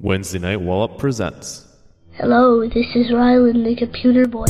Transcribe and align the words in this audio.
Wednesday 0.00 0.38
Night 0.38 0.60
Wallop 0.60 0.96
presents. 0.96 1.66
Hello, 2.12 2.60
this 2.68 2.86
is 2.94 3.10
Rylan, 3.10 3.64
the 3.64 3.74
computer 3.74 4.28
boy. 4.28 4.46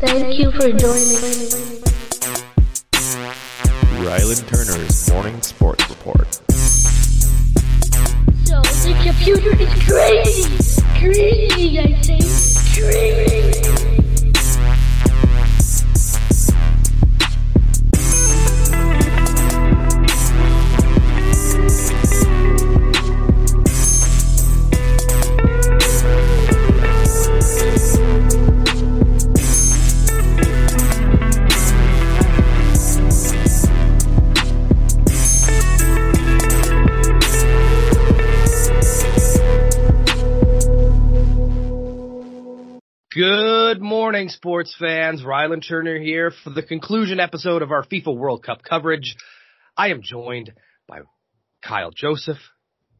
Thank 0.00 0.36
you 0.36 0.50
for 0.50 0.72
joining 0.72 1.22
me. 1.22 1.80
Rylan 4.02 4.48
Turner's 4.48 5.12
Morning 5.12 5.40
Sports 5.42 5.88
Report. 5.90 6.34
So, 8.44 8.60
the 8.60 9.00
computer 9.04 9.54
is 9.62 9.72
crazy! 9.86 10.72
Crazy, 10.98 11.78
I 11.78 12.02
say! 12.02 12.18
Crazy! 12.82 14.07
Morning, 44.28 44.36
sports 44.36 44.76
fans. 44.78 45.22
Rylan 45.22 45.66
Turner 45.66 45.98
here 45.98 46.32
for 46.44 46.50
the 46.50 46.62
conclusion 46.62 47.18
episode 47.20 47.62
of 47.62 47.70
our 47.70 47.84
FIFA 47.84 48.16
World 48.16 48.42
Cup 48.42 48.62
coverage. 48.62 49.16
I 49.76 49.88
am 49.88 50.02
joined 50.02 50.52
by 50.86 51.00
Kyle 51.62 51.90
Joseph. 51.94 52.36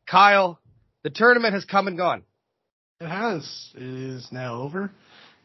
Kyle, 0.09 0.59
the 1.03 1.11
tournament 1.11 1.55
has 1.55 1.65
come 1.65 1.87
and 1.87 1.99
gone. 1.99 2.23
It 3.01 3.09
has. 3.09 3.73
It 3.75 3.83
is 3.83 4.29
now 4.33 4.63
over. 4.63 4.91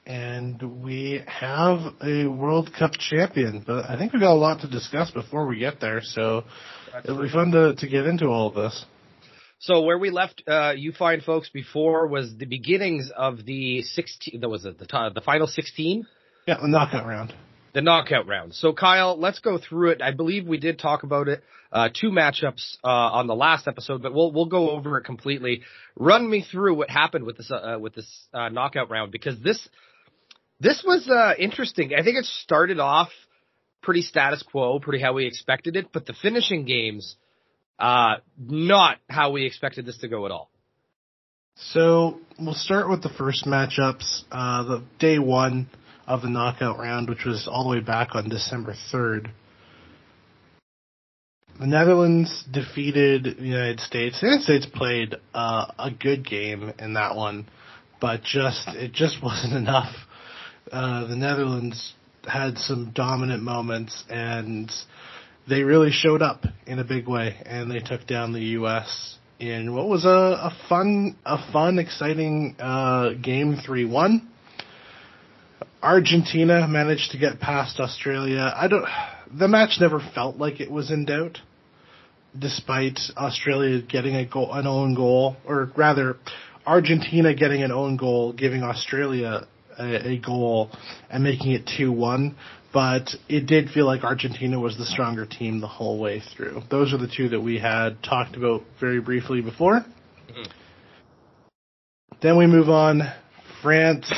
And 0.05 0.83
we 0.83 1.21
have 1.27 1.79
a 2.01 2.27
World 2.27 2.71
Cup 2.77 2.93
champion. 2.93 3.63
But 3.65 3.89
I 3.89 3.97
think 3.97 4.13
we've 4.13 4.21
got 4.21 4.33
a 4.33 4.35
lot 4.35 4.61
to 4.61 4.69
discuss 4.69 5.11
before 5.11 5.47
we 5.47 5.59
get 5.59 5.81
there, 5.81 6.01
so 6.01 6.43
it'll 7.03 7.21
be 7.21 7.29
fun 7.29 7.51
to, 7.51 7.75
to 7.75 7.87
get 7.87 8.05
into 8.05 8.27
all 8.27 8.47
of 8.47 8.55
this. 8.55 8.85
So 9.63 9.83
where 9.83 9.97
we 9.97 10.09
left, 10.09 10.43
uh, 10.45 10.73
you 10.75 10.91
find 10.91 11.23
folks 11.23 11.47
before 11.47 12.07
was 12.07 12.35
the 12.35 12.45
beginnings 12.45 13.09
of 13.15 13.45
the 13.45 13.81
16, 13.81 14.41
that 14.41 14.49
was 14.49 14.65
it, 14.65 14.77
the, 14.77 15.11
the 15.15 15.21
final 15.21 15.47
16? 15.47 16.05
Yeah, 16.45 16.57
the 16.61 16.67
knockout 16.67 17.07
round. 17.07 17.33
The 17.73 17.81
knockout 17.81 18.27
round. 18.27 18.53
So 18.55 18.73
Kyle, 18.73 19.17
let's 19.17 19.39
go 19.39 19.57
through 19.57 19.91
it. 19.91 20.01
I 20.01 20.11
believe 20.11 20.45
we 20.45 20.57
did 20.57 20.79
talk 20.79 21.03
about 21.03 21.29
it, 21.29 21.45
uh, 21.71 21.87
two 21.97 22.09
matchups, 22.09 22.75
uh, 22.83 22.89
on 22.89 23.27
the 23.27 23.35
last 23.35 23.69
episode, 23.69 24.03
but 24.03 24.13
we'll, 24.13 24.33
we'll 24.33 24.47
go 24.47 24.71
over 24.71 24.97
it 24.97 25.05
completely. 25.05 25.61
Run 25.95 26.29
me 26.29 26.41
through 26.43 26.75
what 26.75 26.89
happened 26.89 27.23
with 27.23 27.37
this, 27.37 27.49
uh, 27.49 27.77
with 27.79 27.95
this, 27.95 28.27
uh, 28.33 28.49
knockout 28.49 28.89
round 28.89 29.13
because 29.13 29.39
this, 29.39 29.65
this 30.59 30.83
was, 30.85 31.07
uh, 31.07 31.35
interesting. 31.39 31.93
I 31.97 32.03
think 32.03 32.17
it 32.17 32.25
started 32.25 32.81
off 32.81 33.11
pretty 33.81 34.01
status 34.01 34.43
quo, 34.43 34.79
pretty 34.79 35.01
how 35.01 35.13
we 35.13 35.25
expected 35.25 35.77
it, 35.77 35.93
but 35.93 36.05
the 36.05 36.13
finishing 36.21 36.65
games, 36.65 37.15
uh, 37.79 38.15
not 38.37 38.97
how 39.09 39.31
we 39.31 39.45
expected 39.45 39.85
this 39.85 39.97
to 39.99 40.07
go 40.07 40.25
at 40.25 40.31
all. 40.31 40.49
So 41.55 42.19
we'll 42.39 42.55
start 42.55 42.89
with 42.89 43.03
the 43.03 43.09
first 43.09 43.45
matchups. 43.45 44.23
Uh, 44.31 44.63
the 44.63 44.83
day 44.99 45.19
one 45.19 45.69
of 46.07 46.21
the 46.21 46.29
knockout 46.29 46.79
round, 46.79 47.09
which 47.09 47.25
was 47.25 47.47
all 47.47 47.63
the 47.63 47.77
way 47.77 47.79
back 47.79 48.15
on 48.15 48.27
December 48.27 48.75
3rd. 48.91 49.29
The 51.59 51.67
Netherlands 51.67 52.43
defeated 52.51 53.23
the 53.37 53.45
United 53.45 53.79
States. 53.79 54.19
The 54.19 54.27
United 54.27 54.43
States 54.43 54.65
played 54.65 55.15
uh, 55.35 55.71
a 55.77 55.91
good 55.91 56.27
game 56.27 56.73
in 56.79 56.93
that 56.95 57.15
one, 57.15 57.47
but 58.01 58.23
just 58.23 58.67
it 58.69 58.91
just 58.91 59.17
wasn't 59.23 59.53
enough. 59.53 59.93
Uh, 60.71 61.05
the 61.07 61.15
Netherlands 61.15 61.93
had 62.27 62.57
some 62.57 62.91
dominant 62.95 63.43
moments, 63.43 64.03
and 64.09 64.71
they 65.47 65.63
really 65.63 65.91
showed 65.91 66.21
up 66.21 66.45
in 66.65 66.79
a 66.79 66.83
big 66.83 67.07
way, 67.07 67.35
and 67.45 67.69
they 67.69 67.79
took 67.79 68.07
down 68.07 68.33
the 68.33 68.41
U.S. 68.57 69.17
in 69.39 69.73
what 69.73 69.87
was 69.87 70.05
a, 70.05 70.09
a 70.09 70.57
fun, 70.69 71.17
a 71.25 71.51
fun, 71.51 71.79
exciting 71.79 72.55
uh, 72.59 73.13
game, 73.21 73.57
three 73.65 73.85
one. 73.85 74.29
Argentina 75.81 76.65
managed 76.65 77.11
to 77.11 77.17
get 77.17 77.41
past 77.41 77.79
Australia. 77.79 78.53
I 78.55 78.67
don't. 78.69 78.85
The 79.37 79.47
match 79.47 79.77
never 79.81 79.99
felt 80.15 80.37
like 80.37 80.61
it 80.61 80.71
was 80.71 80.91
in 80.91 81.05
doubt, 81.05 81.39
despite 82.37 82.99
Australia 83.17 83.81
getting 83.81 84.15
a 84.15 84.25
goal, 84.25 84.53
an 84.53 84.65
own 84.65 84.95
goal, 84.95 85.35
or 85.45 85.71
rather, 85.75 86.17
Argentina 86.65 87.33
getting 87.33 87.63
an 87.63 87.71
own 87.71 87.97
goal, 87.97 88.31
giving 88.31 88.63
Australia 88.63 89.45
a, 89.79 90.09
a 90.13 90.17
goal 90.17 90.71
and 91.09 91.23
making 91.23 91.51
it 91.51 91.69
two 91.77 91.91
one 91.91 92.35
but 92.73 93.11
it 93.29 93.45
did 93.45 93.69
feel 93.69 93.85
like 93.85 94.03
Argentina 94.03 94.59
was 94.59 94.75
the 94.77 94.85
stronger 94.85 95.27
team 95.27 95.61
the 95.61 95.67
whole 95.67 95.99
way 95.99 96.23
through. 96.35 96.63
Those 96.71 96.91
are 96.91 96.97
the 96.97 97.07
two 97.07 97.29
that 97.29 97.39
we 97.39 97.59
had 97.59 98.01
talked 98.01 98.35
about 98.35 98.63
very 98.79 98.99
briefly 98.99 99.41
before. 99.41 99.85
Mm-hmm. 100.29 100.51
Then 102.21 102.37
we 102.37 102.47
move 102.47 102.69
on. 102.69 103.01
France, 103.61 104.11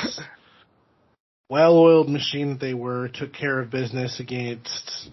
well-oiled 1.49 2.09
machine 2.09 2.51
that 2.51 2.59
they 2.61 2.73
were, 2.73 3.09
took 3.09 3.33
care 3.33 3.59
of 3.59 3.69
business 3.69 4.19
against 4.19 5.09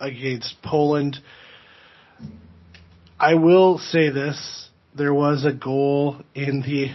against 0.00 0.56
Poland. 0.62 1.18
I 3.18 3.34
will 3.34 3.78
say 3.78 4.10
this: 4.10 4.68
there 4.94 5.14
was 5.14 5.44
a 5.44 5.52
goal 5.52 6.20
in 6.34 6.62
the 6.62 6.88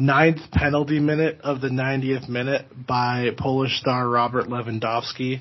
ninth 0.00 0.50
penalty 0.52 1.00
minute 1.00 1.40
of 1.42 1.60
the 1.60 1.68
90th 1.68 2.28
minute 2.28 2.66
by 2.86 3.30
Polish 3.36 3.78
star 3.80 4.08
Robert 4.08 4.46
Lewandowski. 4.46 5.40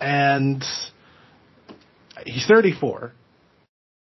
And 0.00 0.64
he's 2.24 2.46
34. 2.46 3.12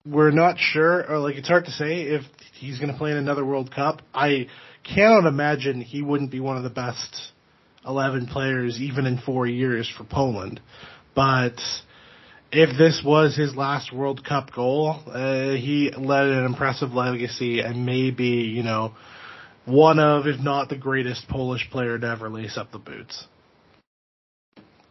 We're 0.06 0.30
not 0.30 0.56
sure, 0.58 1.04
or 1.10 1.18
like 1.18 1.36
it's 1.36 1.48
hard 1.48 1.66
to 1.66 1.70
say 1.72 2.02
if 2.02 2.22
he's 2.54 2.78
going 2.78 2.92
to 2.92 2.98
play 2.98 3.10
in 3.10 3.16
another 3.16 3.44
World 3.44 3.74
Cup. 3.74 4.02
I 4.14 4.46
cannot 4.84 5.26
imagine 5.26 5.80
he 5.80 6.02
wouldn't 6.02 6.30
be 6.30 6.40
one 6.40 6.56
of 6.56 6.62
the 6.62 6.70
best 6.70 7.32
11 7.86 8.26
players 8.28 8.80
even 8.80 9.06
in 9.06 9.18
four 9.18 9.46
years 9.46 9.90
for 9.96 10.04
Poland. 10.04 10.60
But 11.14 11.60
if 12.50 12.78
this 12.78 13.02
was 13.04 13.36
his 13.36 13.54
last 13.54 13.92
World 13.92 14.24
Cup 14.24 14.52
goal, 14.52 15.02
uh, 15.06 15.50
he 15.50 15.90
led 15.96 16.28
an 16.28 16.44
impressive 16.44 16.92
legacy 16.92 17.60
and 17.60 17.84
maybe, 17.84 18.26
you 18.26 18.62
know, 18.62 18.94
one 19.68 19.98
of, 19.98 20.26
if 20.26 20.40
not 20.40 20.68
the 20.68 20.76
greatest 20.76 21.28
Polish 21.28 21.68
player 21.70 21.98
to 21.98 22.06
ever 22.06 22.28
lace 22.28 22.56
up 22.56 22.72
the 22.72 22.78
boots. 22.78 23.26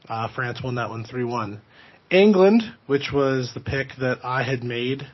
Uh, 0.07 0.29
France 0.33 0.61
won 0.63 0.75
that 0.75 0.89
one 0.89 1.03
3 1.03 1.23
1. 1.23 1.61
England, 2.09 2.63
which 2.85 3.11
was 3.13 3.51
the 3.53 3.59
pick 3.59 3.89
that 3.99 4.19
I 4.23 4.43
had 4.43 4.63
made, 4.63 5.05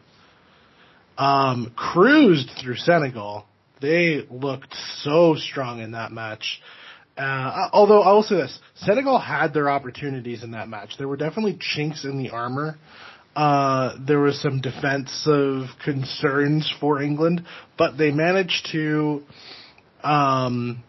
um, 1.17 1.73
cruised 1.75 2.51
through 2.61 2.75
Senegal. 2.75 3.45
They 3.81 4.25
looked 4.29 4.75
so 5.01 5.35
strong 5.35 5.79
in 5.79 5.91
that 5.91 6.11
match. 6.11 6.61
Uh, 7.17 7.69
although 7.73 8.01
I 8.01 8.11
will 8.13 8.23
say 8.23 8.35
this, 8.35 8.59
Senegal 8.75 9.19
had 9.19 9.53
their 9.53 9.69
opportunities 9.69 10.43
in 10.43 10.51
that 10.51 10.67
match. 10.67 10.95
There 10.97 11.07
were 11.07 11.17
definitely 11.17 11.57
chinks 11.59 12.05
in 12.05 12.17
the 12.17 12.31
armor. 12.31 12.77
Uh, 13.35 13.97
there 14.05 14.19
was 14.19 14.39
some 14.41 14.61
defensive 14.61 15.67
concerns 15.83 16.71
for 16.79 17.01
England, 17.01 17.43
but 17.77 17.97
they 17.97 18.11
managed 18.11 18.69
to, 18.71 19.23
um, 20.03 20.83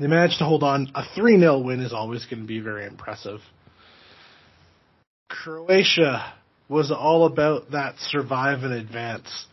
they 0.00 0.08
managed 0.08 0.38
to 0.38 0.44
hold 0.44 0.64
on. 0.64 0.90
A 0.94 1.04
3 1.14 1.38
0 1.38 1.60
win 1.60 1.80
is 1.80 1.92
always 1.92 2.24
going 2.26 2.40
to 2.40 2.46
be 2.46 2.58
very 2.58 2.86
impressive. 2.86 3.40
Croatia 5.28 6.34
was 6.68 6.90
all 6.90 7.26
about 7.26 7.70
that 7.70 7.94
survive 7.98 8.64
and 8.64 8.72
advance. 8.72 9.46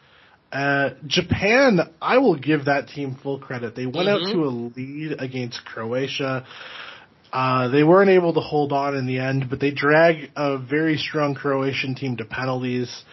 Uh, 0.51 0.91
Japan, 1.05 1.79
I 2.01 2.17
will 2.17 2.35
give 2.35 2.65
that 2.65 2.87
team 2.87 3.17
full 3.21 3.39
credit. 3.39 3.75
They 3.75 3.85
went 3.85 4.07
mm-hmm. 4.07 4.25
out 4.25 4.33
to 4.33 4.43
a 4.45 4.49
lead 4.49 5.21
against 5.21 5.63
Croatia. 5.65 6.45
Uh, 7.31 7.67
they 7.67 7.83
weren't 7.83 8.09
able 8.09 8.33
to 8.33 8.39
hold 8.39 8.71
on 8.71 8.95
in 8.95 9.05
the 9.05 9.19
end, 9.19 9.49
but 9.49 9.59
they 9.59 9.71
drag 9.71 10.31
a 10.35 10.57
very 10.57 10.97
strong 10.97 11.35
Croatian 11.35 11.95
team 11.95 12.17
to 12.17 12.25
penalties. 12.25 13.03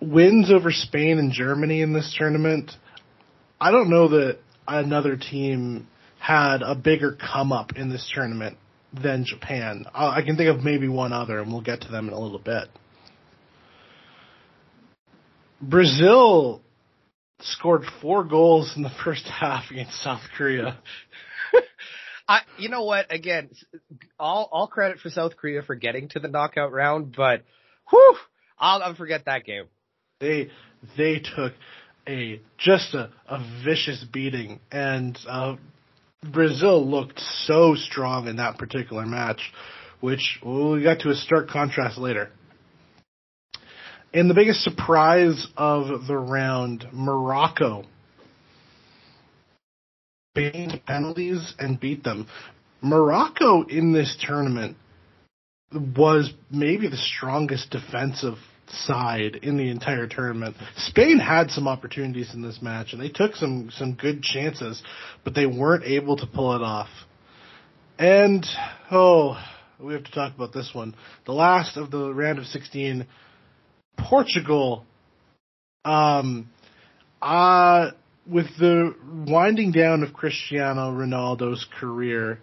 Wins 0.00 0.50
over 0.50 0.70
Spain 0.70 1.18
and 1.18 1.32
Germany 1.32 1.82
in 1.82 1.92
this 1.92 2.14
tournament. 2.16 2.70
I 3.60 3.70
don't 3.72 3.90
know 3.90 4.08
that 4.08 4.38
another 4.68 5.16
team 5.16 5.88
had 6.18 6.62
a 6.62 6.74
bigger 6.74 7.16
come 7.16 7.52
up 7.52 7.76
in 7.76 7.88
this 7.90 8.10
tournament 8.14 8.58
than 8.92 9.24
Japan. 9.24 9.86
I 9.94 10.22
can 10.22 10.36
think 10.36 10.48
of 10.48 10.62
maybe 10.62 10.88
one 10.88 11.12
other, 11.12 11.40
and 11.40 11.52
we'll 11.52 11.62
get 11.62 11.82
to 11.82 11.88
them 11.88 12.08
in 12.08 12.14
a 12.14 12.20
little 12.20 12.38
bit. 12.38 12.68
Brazil 15.60 16.60
scored 17.40 17.82
four 18.00 18.24
goals 18.24 18.72
in 18.76 18.82
the 18.82 18.90
first 19.04 19.24
half 19.26 19.70
against 19.70 20.02
South 20.02 20.22
Korea. 20.36 20.78
I, 22.28 22.40
you 22.58 22.68
know 22.68 22.84
what? 22.84 23.12
Again, 23.12 23.50
all 24.18 24.48
all 24.50 24.66
credit 24.66 24.98
for 24.98 25.10
South 25.10 25.36
Korea 25.36 25.62
for 25.62 25.74
getting 25.74 26.08
to 26.10 26.18
the 26.18 26.28
knockout 26.28 26.72
round, 26.72 27.14
but 27.16 27.42
Whew! 27.90 28.16
I'll 28.58 28.80
never 28.80 28.94
forget 28.94 29.26
that 29.26 29.44
game. 29.44 29.66
They 30.20 30.50
they 30.96 31.20
took 31.20 31.52
a 32.08 32.40
just 32.58 32.94
a, 32.94 33.10
a 33.28 33.44
vicious 33.64 34.04
beating, 34.12 34.60
and 34.72 35.18
uh, 35.28 35.56
Brazil 36.32 36.88
looked 36.88 37.20
so 37.44 37.74
strong 37.74 38.28
in 38.28 38.36
that 38.36 38.58
particular 38.58 39.06
match, 39.06 39.52
which 40.00 40.38
well, 40.42 40.72
we 40.72 40.82
got 40.82 41.00
to 41.00 41.10
a 41.10 41.14
stark 41.14 41.48
contrast 41.48 41.98
later. 41.98 42.30
And 44.14 44.30
the 44.30 44.34
biggest 44.34 44.62
surprise 44.62 45.46
of 45.56 46.06
the 46.06 46.16
round, 46.16 46.86
Morocco 46.92 47.84
banged 50.36 50.80
penalties 50.86 51.54
and 51.58 51.80
beat 51.80 52.04
them. 52.04 52.28
Morocco 52.80 53.64
in 53.64 53.92
this 53.92 54.16
tournament 54.20 54.76
was 55.72 56.32
maybe 56.50 56.88
the 56.88 56.96
strongest 56.96 57.70
defensive 57.70 58.36
side 58.68 59.36
in 59.42 59.56
the 59.56 59.70
entire 59.70 60.06
tournament. 60.06 60.56
Spain 60.76 61.18
had 61.18 61.50
some 61.50 61.66
opportunities 61.66 62.34
in 62.34 62.42
this 62.42 62.60
match 62.60 62.92
and 62.92 63.00
they 63.00 63.08
took 63.08 63.34
some 63.34 63.70
some 63.72 63.94
good 63.94 64.22
chances, 64.22 64.82
but 65.24 65.34
they 65.34 65.46
weren't 65.46 65.84
able 65.84 66.16
to 66.16 66.26
pull 66.26 66.54
it 66.54 66.62
off. 66.62 66.88
And 67.98 68.44
oh, 68.90 69.36
we 69.80 69.94
have 69.94 70.04
to 70.04 70.12
talk 70.12 70.34
about 70.34 70.52
this 70.52 70.70
one. 70.72 70.94
The 71.24 71.32
last 71.32 71.76
of 71.76 71.90
the 71.90 72.12
round 72.12 72.38
of 72.38 72.46
16 72.46 73.06
Portugal 73.98 74.84
um 75.84 76.50
uh 77.22 77.90
with 78.28 78.46
the 78.58 78.94
winding 79.26 79.72
down 79.72 80.02
of 80.02 80.12
Cristiano 80.12 80.90
Ronaldo's 80.90 81.66
career, 81.78 82.40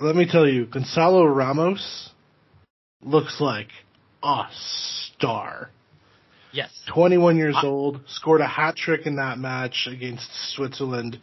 let 0.00 0.16
me 0.16 0.26
tell 0.30 0.48
you, 0.48 0.66
Gonzalo 0.66 1.24
Ramos 1.24 2.10
looks 3.02 3.40
like 3.40 3.68
a 4.22 4.44
star. 4.52 5.70
Yes. 6.52 6.70
21 6.92 7.36
years 7.36 7.56
old, 7.62 8.00
scored 8.06 8.40
a 8.40 8.46
hat 8.46 8.76
trick 8.76 9.06
in 9.06 9.16
that 9.16 9.38
match 9.38 9.88
against 9.90 10.28
Switzerland. 10.54 11.18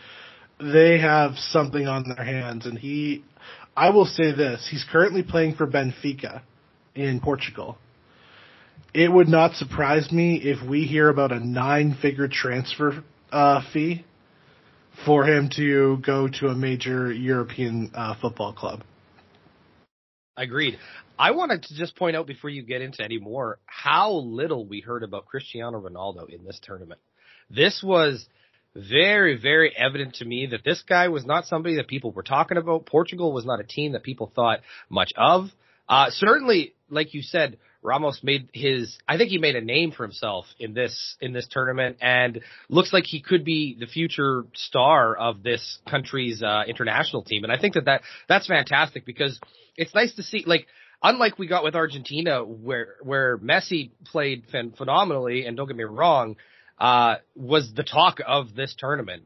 They 0.60 1.00
have 1.00 1.36
something 1.38 1.88
on 1.88 2.04
their 2.04 2.26
hands, 2.26 2.66
and 2.66 2.78
he, 2.78 3.24
I 3.76 3.92
will 3.92 4.06
say 4.06 4.34
this, 4.34 4.68
he's 4.70 4.86
currently 4.92 5.24
playing 5.24 5.56
for 5.56 5.68
Benfica 5.68 6.42
in 6.96 7.20
Portugal. 7.22 7.78
It 8.94 9.12
would 9.12 9.28
not 9.28 9.54
surprise 9.54 10.12
me 10.12 10.42
if 10.44 10.68
we 10.68 10.86
hear 10.86 11.10
about 11.10 11.32
a 11.32 11.40
nine 11.40 11.96
figure 12.02 12.28
transfer 12.28 13.04
uh, 13.32 13.62
fee 13.72 14.06
for 15.06 15.26
him 15.26 15.50
to 15.56 15.98
go 15.98 16.28
to 16.28 16.48
a 16.48 16.56
major 16.56 17.12
European 17.12 17.92
uh, 17.94 18.16
football 18.20 18.54
club. 18.54 18.82
Agreed. 20.36 20.78
I 21.18 21.32
wanted 21.32 21.64
to 21.64 21.76
just 21.76 21.98
point 21.98 22.16
out 22.16 22.28
before 22.28 22.50
you 22.50 22.64
get 22.64 22.82
into 22.82 23.04
any 23.04 23.18
more 23.18 23.60
how 23.66 24.12
little 24.12 24.66
we 24.66 24.80
heard 24.80 25.04
about 25.04 25.26
Cristiano 25.26 25.82
Ronaldo 25.82 26.30
in 26.30 26.46
this 26.46 26.60
tournament. 26.64 27.02
This 27.50 27.84
was 27.84 28.26
very, 28.76 29.38
very 29.38 29.76
evident 29.76 30.16
to 30.16 30.26
me 30.26 30.48
that 30.48 30.64
this 30.64 30.82
guy 30.88 31.10
was 31.10 31.26
not 31.26 31.46
somebody 31.46 31.76
that 31.76 31.88
people 31.88 32.12
were 32.12 32.24
talking 32.24 32.58
about. 32.58 32.86
Portugal 32.86 33.34
was 33.34 33.46
not 33.46 33.60
a 33.60 33.64
team 33.64 33.94
that 33.94 34.04
people 34.04 34.32
thought 34.34 34.62
much 34.90 35.12
of. 35.18 35.50
Uh, 35.90 36.10
certainly, 36.12 36.74
like 36.90 37.14
you 37.14 37.22
said, 37.22 37.58
Ramos 37.82 38.20
made 38.24 38.50
his, 38.54 38.98
I 39.08 39.18
think 39.18 39.30
he 39.30 39.38
made 39.38 39.56
a 39.56 39.62
name 39.62 39.92
for 39.92 40.04
himself 40.04 40.46
in 40.60 40.74
this, 40.74 41.16
in 41.22 41.32
this 41.32 41.48
tournament 41.50 41.98
and 42.02 42.42
looks 42.68 42.92
like 42.92 43.06
he 43.06 43.22
could 43.22 43.46
be 43.46 43.78
the 43.80 43.86
future 43.86 44.46
star 44.54 45.16
of 45.16 45.44
this 45.44 45.80
country's, 45.90 46.44
uh, 46.44 46.64
international 46.68 47.24
team. 47.24 47.44
And 47.44 47.54
I 47.54 47.58
think 47.58 47.76
that 47.76 47.86
that, 47.86 48.02
that's 48.28 48.48
fantastic 48.48 49.06
because 49.06 49.40
it's 49.78 49.96
nice 49.96 50.14
to 50.16 50.24
see, 50.24 50.44
like, 50.46 50.68
unlike 51.02 51.40
we 51.40 51.48
got 51.48 51.64
with 51.64 51.76
Argentina 51.76 52.44
where, 52.44 52.96
where 53.02 53.38
Messi 53.38 53.92
played 54.06 54.44
phen- 54.54 54.76
phenomenally 54.78 55.46
and 55.46 55.56
don't 55.56 55.68
get 55.68 55.78
me 55.78 55.86
wrong, 55.86 56.36
uh, 56.80 57.16
was 57.36 57.72
the 57.74 57.84
talk 57.84 58.20
of 58.26 58.56
this 58.56 58.76
tournament. 58.78 59.24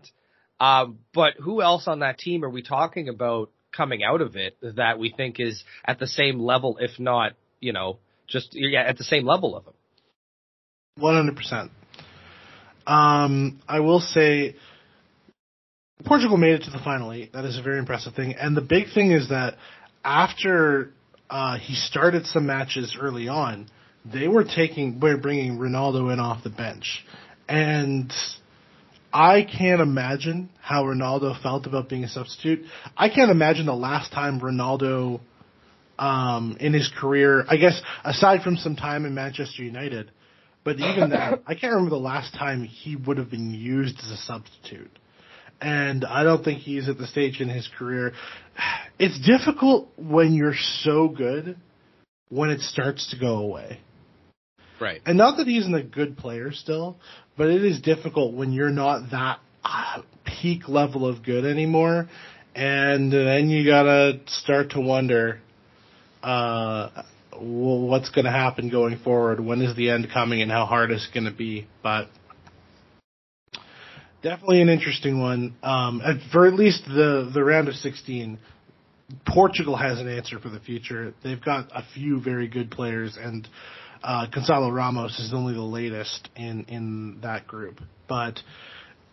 Um, 0.60 1.00
but 1.14 1.34
who 1.40 1.62
else 1.62 1.88
on 1.88 2.00
that 2.00 2.20
team 2.20 2.46
are 2.46 2.50
we 2.50 2.62
talking 2.62 3.10
about 3.10 3.50
coming 3.76 4.04
out 4.04 4.22
of 4.22 4.36
it 4.36 4.56
that 4.62 5.00
we 5.00 5.12
think 5.16 5.40
is 5.40 5.64
at 5.84 6.00
the 6.00 6.08
same 6.08 6.40
level, 6.40 6.78
if 6.80 7.00
not, 7.00 7.34
you 7.60 7.74
know, 7.74 7.98
just 8.28 8.50
yeah, 8.54 8.82
at 8.82 8.98
the 8.98 9.04
same 9.04 9.26
level 9.26 9.56
of 9.56 9.66
him. 9.66 9.74
One 10.98 11.16
hundred 11.16 11.36
percent. 11.36 11.72
Um, 12.86 13.62
I 13.68 13.80
will 13.80 14.02
say, 14.02 14.56
Portugal 16.06 16.38
made 16.38 16.56
it 16.56 16.64
to 16.64 16.72
the 16.72 16.82
final 16.84 17.14
eight. 17.14 17.34
That 17.34 17.46
is 17.46 17.58
a 17.58 17.62
very 17.62 17.80
impressive 17.80 18.14
thing. 18.14 18.36
And 18.36 18.58
the 18.58 18.62
big 18.62 18.94
thing 18.94 19.12
is 19.12 19.30
that 19.30 19.56
after 20.04 20.92
uh, 21.30 21.58
he 21.58 21.76
started 21.76 22.26
some 22.26 22.46
matches 22.46 22.98
early 23.00 23.28
on, 23.30 23.70
they 24.06 24.28
were 24.28 24.44
taking, 24.44 25.00
were 25.00 25.18
bringing 25.18 25.58
Ronaldo 25.58 26.12
in 26.12 26.20
off 26.20 26.44
the 26.44 26.50
bench, 26.50 27.06
and 27.48 28.12
I 29.14 29.44
can't 29.44 29.80
imagine 29.80 30.50
how 30.60 30.84
Ronaldo 30.84 31.42
felt 31.42 31.66
about 31.68 31.88
being 31.88 32.04
a 32.04 32.10
substitute. 32.10 32.66
I 32.98 33.10
can't 33.10 33.32
imagine 33.32 33.66
the 33.66 33.74
last 33.74 34.12
time 34.12 34.42
Ronaldo 34.42 35.22
um, 36.04 36.58
in 36.60 36.74
his 36.74 36.92
career. 37.00 37.46
I 37.48 37.56
guess 37.56 37.82
aside 38.04 38.42
from 38.42 38.58
some 38.58 38.76
time 38.76 39.06
in 39.06 39.14
Manchester 39.14 39.64
United, 39.64 40.12
but 40.66 40.76
even 40.78 41.12
that, 41.12 41.44
I 41.48 41.56
can't 41.56 41.74
remember 41.74 41.92
the 41.92 42.02
last 42.02 42.34
time 42.34 42.64
he 42.66 42.98
would 42.98 43.18
have 43.18 43.32
been 43.32 43.52
used 43.52 43.98
as 44.00 44.12
a 44.12 44.18
substitute. 44.18 45.00
And 45.62 46.04
I 46.04 46.24
don't 46.24 46.44
think 46.44 46.60
he's 46.60 46.90
at 46.90 46.98
the 46.98 47.08
stage 47.08 47.40
in 47.40 47.48
his 47.48 47.70
career. 47.78 48.12
It's 49.00 49.18
difficult 49.26 49.88
when 49.98 50.34
you're 50.34 50.58
so 50.82 51.08
good 51.08 51.56
when 52.28 52.50
it 52.50 52.60
starts 52.60 53.12
to 53.12 53.20
go 53.20 53.38
away. 53.38 53.80
Right. 54.82 55.00
And 55.06 55.18
not 55.18 55.38
that 55.38 55.48
he 55.48 55.58
isn't 55.60 55.74
a 55.74 55.84
good 55.84 56.18
player 56.18 56.52
still, 56.52 56.98
but 57.38 57.48
it 57.48 57.64
is 57.64 57.80
difficult 57.80 58.34
when 58.34 58.52
you're 58.52 58.72
not 58.72 59.12
that 59.12 59.40
uh, 59.64 60.02
peak 60.26 60.68
level 60.68 61.08
of 61.08 61.24
good 61.24 61.46
anymore. 61.46 62.10
And 62.56 63.12
then 63.12 63.50
you 63.50 63.66
gotta 63.66 64.20
start 64.28 64.72
to 64.72 64.82
wonder, 64.82 65.40
uh, 66.24 67.04
what's 67.40 68.10
going 68.10 68.26
to 68.26 68.32
happen 68.32 68.70
going 68.70 69.00
forward? 69.00 69.40
When 69.40 69.62
is 69.62 69.76
the 69.76 69.90
end 69.90 70.08
coming, 70.14 70.42
and 70.42 70.52
how 70.52 70.66
hard 70.66 70.92
is 70.92 71.08
it 71.10 71.14
going 71.14 71.26
to 71.26 71.38
be? 71.38 71.68
But 71.82 72.08
definitely 74.22 74.62
an 74.62 74.70
interesting 74.70 75.20
one. 75.22 75.56
Um, 75.62 76.02
at, 76.02 76.16
for 76.32 76.48
at 76.48 76.54
least 76.54 76.86
the 76.86 77.30
the 77.34 77.44
round 77.44 77.68
of 77.68 77.76
16, 77.76 78.40
Portugal 79.28 79.76
has 79.76 80.00
an 80.00 80.08
answer 80.08 80.40
for 80.40 80.50
the 80.50 80.60
future. 80.60 81.14
They've 81.24 81.44
got 81.44 81.70
a 81.72 81.84
few 81.94 82.22
very 82.22 82.48
good 82.48 82.72
players, 82.72 83.18
and 83.22 83.48
uh, 84.04 84.28
Gonzalo 84.34 84.70
Ramos 84.70 85.20
is 85.20 85.34
only 85.34 85.54
the 85.54 85.62
latest 85.62 86.30
in 86.36 86.66
in 86.66 87.20
that 87.22 87.48
group. 87.48 87.80
But 88.08 88.40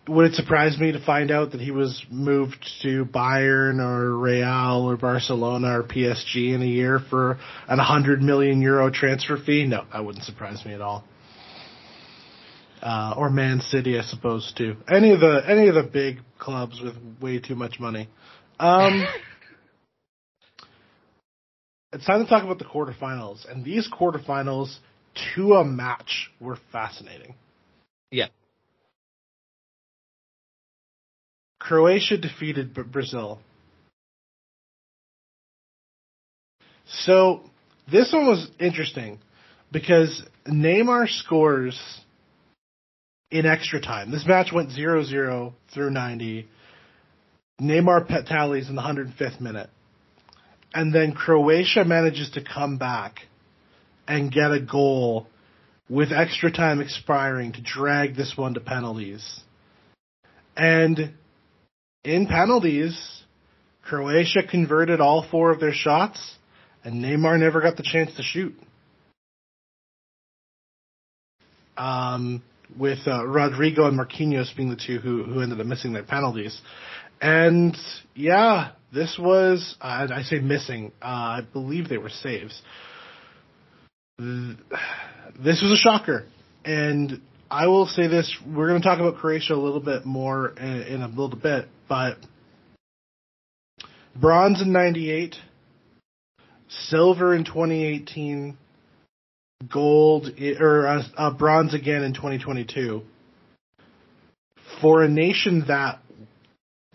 would 0.07 0.31
it 0.31 0.33
surprise 0.33 0.77
me 0.79 0.91
to 0.91 1.03
find 1.03 1.31
out 1.31 1.51
that 1.51 1.61
he 1.61 1.71
was 1.71 2.03
moved 2.09 2.57
to 2.81 3.05
Bayern 3.05 3.79
or 3.79 4.17
Real 4.17 4.89
or 4.89 4.97
Barcelona 4.97 5.79
or 5.79 5.83
PSG 5.83 6.53
in 6.53 6.61
a 6.61 6.65
year 6.65 6.99
for 7.09 7.39
an 7.67 7.77
100 7.77 8.21
million 8.21 8.61
euro 8.61 8.89
transfer 8.89 9.37
fee? 9.37 9.65
No, 9.65 9.85
that 9.93 10.03
wouldn't 10.03 10.25
surprise 10.25 10.65
me 10.65 10.73
at 10.73 10.81
all. 10.81 11.03
Uh, 12.81 13.13
or 13.15 13.29
Man 13.29 13.61
City, 13.61 13.99
I 13.99 14.01
suppose 14.01 14.51
too. 14.57 14.75
Any 14.91 15.13
of 15.13 15.19
the 15.19 15.43
any 15.47 15.67
of 15.67 15.75
the 15.75 15.83
big 15.83 16.17
clubs 16.39 16.81
with 16.81 16.95
way 17.21 17.37
too 17.37 17.53
much 17.53 17.79
money. 17.79 18.09
Um, 18.59 19.03
it's 21.93 22.05
time 22.05 22.23
to 22.23 22.29
talk 22.29 22.43
about 22.43 22.57
the 22.57 22.65
quarterfinals, 22.65 23.49
and 23.49 23.63
these 23.63 23.87
quarterfinals 23.87 24.75
to 25.35 25.53
a 25.53 25.63
match 25.63 26.31
were 26.39 26.57
fascinating. 26.71 27.35
Yeah. 28.09 28.29
Croatia 31.71 32.17
defeated 32.17 32.73
Brazil. 32.91 33.39
So 36.85 37.43
this 37.89 38.11
one 38.11 38.27
was 38.27 38.51
interesting 38.59 39.19
because 39.71 40.21
Neymar 40.45 41.07
scores 41.07 41.79
in 43.29 43.45
extra 43.45 43.79
time. 43.79 44.11
This 44.11 44.27
match 44.27 44.51
went 44.51 44.71
0-0 44.71 45.53
through 45.73 45.91
90. 45.91 46.49
Neymar 47.61 48.05
pet 48.05 48.27
tallies 48.27 48.67
in 48.67 48.75
the 48.75 48.81
105th 48.81 49.39
minute. 49.39 49.69
And 50.73 50.93
then 50.93 51.13
Croatia 51.13 51.85
manages 51.85 52.31
to 52.31 52.43
come 52.43 52.79
back 52.79 53.21
and 54.09 54.29
get 54.29 54.51
a 54.51 54.59
goal 54.59 55.25
with 55.87 56.11
extra 56.11 56.51
time 56.51 56.81
expiring 56.81 57.53
to 57.53 57.61
drag 57.61 58.17
this 58.17 58.33
one 58.35 58.55
to 58.55 58.59
penalties. 58.59 59.39
And 60.57 61.13
in 62.03 62.27
penalties, 62.27 63.23
Croatia 63.83 64.43
converted 64.49 65.01
all 65.01 65.25
four 65.29 65.51
of 65.51 65.59
their 65.59 65.73
shots, 65.73 66.35
and 66.83 67.03
Neymar 67.03 67.39
never 67.39 67.61
got 67.61 67.77
the 67.77 67.83
chance 67.83 68.15
to 68.15 68.23
shoot. 68.23 68.55
Um, 71.77 72.43
with 72.77 72.99
uh, 73.05 73.23
Rodrygo 73.23 73.87
and 73.87 73.99
Marquinhos 73.99 74.55
being 74.55 74.69
the 74.69 74.75
two 74.75 74.99
who, 74.99 75.23
who 75.23 75.41
ended 75.41 75.59
up 75.59 75.65
missing 75.65 75.93
their 75.93 76.03
penalties. 76.03 76.59
And 77.21 77.77
yeah, 78.15 78.71
this 78.93 79.17
was, 79.19 79.75
uh, 79.81 80.07
I 80.13 80.23
say 80.23 80.39
missing, 80.39 80.91
uh, 81.01 81.05
I 81.05 81.41
believe 81.53 81.87
they 81.87 81.97
were 81.97 82.09
saves. 82.09 82.61
this 84.17 85.61
was 85.61 85.71
a 85.71 85.77
shocker, 85.77 86.25
and 86.65 87.21
I 87.51 87.67
will 87.67 87.85
say 87.85 88.07
this: 88.07 88.33
we're 88.47 88.69
going 88.69 88.81
to 88.81 88.87
talk 88.87 88.99
about 88.99 89.17
Croatia 89.17 89.53
a 89.53 89.55
little 89.55 89.81
bit 89.81 90.05
more 90.05 90.53
in, 90.57 90.83
in 90.83 91.01
a 91.01 91.09
little 91.09 91.35
bit, 91.35 91.67
but 91.89 92.15
bronze 94.15 94.61
in 94.61 94.71
'98, 94.71 95.35
silver 96.69 97.35
in 97.35 97.43
2018, 97.43 98.57
gold 99.69 100.29
or 100.61 100.87
uh, 100.87 101.03
uh, 101.17 101.33
bronze 101.33 101.73
again 101.73 102.03
in 102.03 102.13
2022. 102.13 103.01
For 104.79 105.03
a 105.03 105.09
nation 105.09 105.65
that 105.67 105.99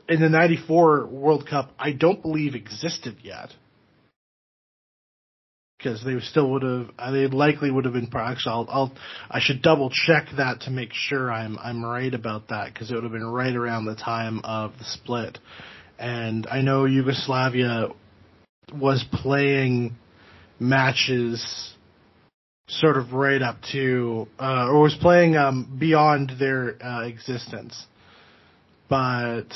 in 0.08 0.22
the 0.22 0.30
94 0.30 1.06
World 1.08 1.46
Cup, 1.46 1.70
I 1.78 1.92
don't 1.92 2.22
believe 2.22 2.54
existed 2.54 3.18
yet. 3.22 3.50
Because 5.78 6.02
they 6.04 6.18
still 6.20 6.50
would 6.52 6.62
have, 6.62 6.90
uh, 6.98 7.10
they 7.10 7.26
likely 7.26 7.70
would 7.70 7.84
have 7.84 7.94
been. 7.94 8.08
Actually, 8.14 8.52
I'll, 8.52 8.66
I'll, 8.70 8.92
I 9.30 9.40
should 9.40 9.60
double 9.60 9.90
check 9.90 10.26
that 10.38 10.62
to 10.62 10.70
make 10.70 10.90
sure 10.92 11.30
I'm, 11.30 11.58
I'm 11.58 11.84
right 11.84 12.12
about 12.12 12.48
that 12.48 12.72
because 12.72 12.90
it 12.90 12.94
would 12.94 13.04
have 13.04 13.12
been 13.12 13.26
right 13.26 13.54
around 13.54 13.84
the 13.84 13.94
time 13.94 14.40
of 14.42 14.72
the 14.78 14.84
split. 14.84 15.38
And 15.98 16.46
I 16.46 16.62
know 16.62 16.86
Yugoslavia 16.86 17.88
was 18.74 19.04
playing 19.12 19.96
matches 20.58 21.74
sort 22.68 22.96
of 22.96 23.12
right 23.12 23.42
up 23.42 23.58
to, 23.72 24.26
uh, 24.40 24.68
or 24.68 24.80
was 24.80 24.96
playing 25.00 25.36
um, 25.36 25.76
beyond 25.78 26.32
their 26.38 26.82
uh, 26.82 27.06
existence. 27.06 27.86
But 28.88 29.48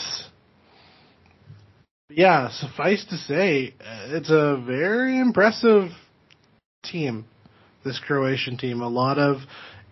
yeah, 2.09 2.50
suffice 2.50 3.05
to 3.11 3.17
say, 3.17 3.75
it's 3.81 4.31
a 4.31 4.62
very 4.65 5.19
impressive 5.19 5.91
team. 6.83 7.25
This 7.85 7.99
Croatian 8.07 8.59
team, 8.59 8.81
a 8.83 8.89
lot 8.89 9.19
of, 9.19 9.39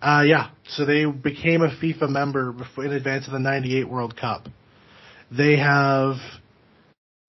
uh, 0.02 0.23
yeah. 0.26 0.50
So 0.68 0.85
they 0.85 1.07
became 1.07 1.62
a 1.62 1.68
FIFA 1.71 2.11
member 2.11 2.52
before, 2.52 2.85
in 2.85 2.92
advance 2.92 3.26
of 3.26 3.33
the 3.33 3.38
'98 3.38 3.88
World 3.88 4.16
Cup. 4.16 4.47
They 5.30 5.57
have 5.59 6.16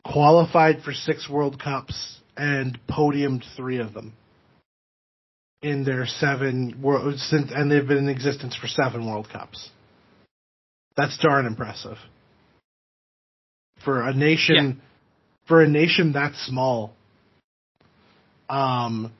qualified 0.06 0.82
for 0.84 0.94
six 0.94 1.30
World 1.30 1.62
Cups 1.62 2.20
and 2.36 2.80
podiumed 2.90 3.44
three 3.56 3.80
of 3.80 3.94
them 3.94 4.14
in 5.62 5.84
their 5.84 6.06
seven 6.06 6.80
world 6.82 7.20
since, 7.20 7.52
and 7.54 7.70
they've 7.70 7.88
been 7.88 7.98
in 7.98 8.10
existence 8.10 8.56
for 8.56 8.68
seven 8.68 9.06
World 9.06 9.28
Cups. 9.32 9.70
That's 10.96 11.18
darn 11.18 11.46
impressive 11.46 11.98
for 13.84 14.02
a 14.08 14.14
nation 14.14 14.56
Yeah. 14.56 14.74
for 15.48 15.64
a 15.64 15.68
nation 15.68 16.14
that 16.14 16.36
small. 16.36 16.94
Um, 18.50 19.12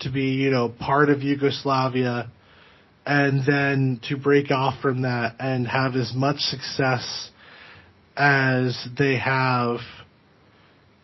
to 0.00 0.10
be 0.10 0.32
you 0.32 0.50
know 0.50 0.68
part 0.68 1.08
of 1.08 1.22
Yugoslavia, 1.22 2.30
and 3.04 3.42
then 3.46 4.00
to 4.08 4.16
break 4.16 4.50
off 4.50 4.80
from 4.80 5.02
that 5.02 5.36
and 5.38 5.66
have 5.66 5.94
as 5.94 6.12
much 6.14 6.38
success 6.38 7.30
as 8.16 8.88
they 8.98 9.16
have 9.18 9.78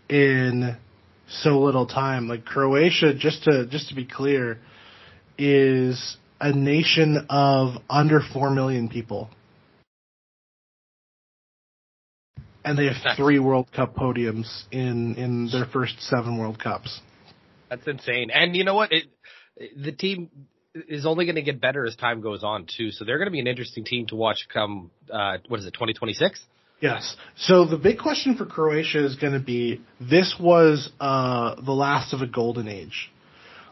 in 0.08 0.76
so 1.28 1.60
little 1.60 1.86
time. 1.86 2.28
Like 2.28 2.44
Croatia, 2.44 3.14
just 3.14 3.44
to 3.44 3.66
just 3.66 3.88
to 3.88 3.94
be 3.94 4.04
clear, 4.04 4.58
is 5.38 6.16
a 6.40 6.52
nation 6.52 7.26
of 7.30 7.76
under 7.88 8.20
four 8.32 8.50
million 8.50 8.88
people. 8.88 9.30
And 12.64 12.78
they 12.78 12.86
have 12.86 13.16
three 13.16 13.38
World 13.38 13.68
Cup 13.74 13.96
podiums 13.96 14.64
in, 14.70 15.16
in 15.16 15.48
their 15.50 15.66
first 15.66 16.00
seven 16.00 16.38
World 16.38 16.60
Cups. 16.62 17.00
That's 17.72 17.86
insane. 17.86 18.30
And 18.30 18.54
you 18.54 18.64
know 18.64 18.74
what? 18.74 18.92
It, 18.92 19.04
the 19.82 19.92
team 19.92 20.28
is 20.74 21.06
only 21.06 21.24
going 21.24 21.36
to 21.36 21.42
get 21.42 21.58
better 21.58 21.86
as 21.86 21.96
time 21.96 22.20
goes 22.20 22.44
on 22.44 22.66
too. 22.66 22.90
So 22.90 23.06
they're 23.06 23.16
going 23.16 23.28
to 23.28 23.32
be 23.32 23.40
an 23.40 23.46
interesting 23.46 23.82
team 23.84 24.06
to 24.08 24.14
watch 24.14 24.46
come. 24.52 24.90
Uh, 25.10 25.38
what 25.48 25.58
is 25.60 25.64
it? 25.64 25.70
2026. 25.70 26.38
Yes. 26.82 27.16
So 27.36 27.64
the 27.64 27.78
big 27.78 27.98
question 27.98 28.36
for 28.36 28.44
Croatia 28.44 29.02
is 29.06 29.16
going 29.16 29.32
to 29.32 29.40
be: 29.40 29.80
This 29.98 30.34
was 30.38 30.90
uh, 31.00 31.54
the 31.62 31.72
last 31.72 32.12
of 32.12 32.20
a 32.20 32.26
golden 32.26 32.68
age. 32.68 33.10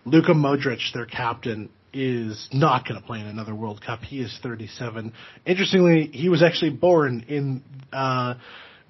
Luka 0.07 0.33
Modric, 0.33 0.81
their 0.95 1.05
captain, 1.05 1.69
is 1.93 2.49
not 2.55 2.89
going 2.89 2.99
to 2.99 3.07
play 3.07 3.21
in 3.21 3.27
another 3.27 3.55
World 3.55 3.83
Cup. 3.85 4.01
He 4.01 4.21
is 4.21 4.35
37. 4.43 5.13
Interestingly, 5.45 6.07
he 6.07 6.31
was 6.31 6.43
actually 6.43 6.71
born 6.71 7.27
in 7.29 7.63
uh, 7.93 8.35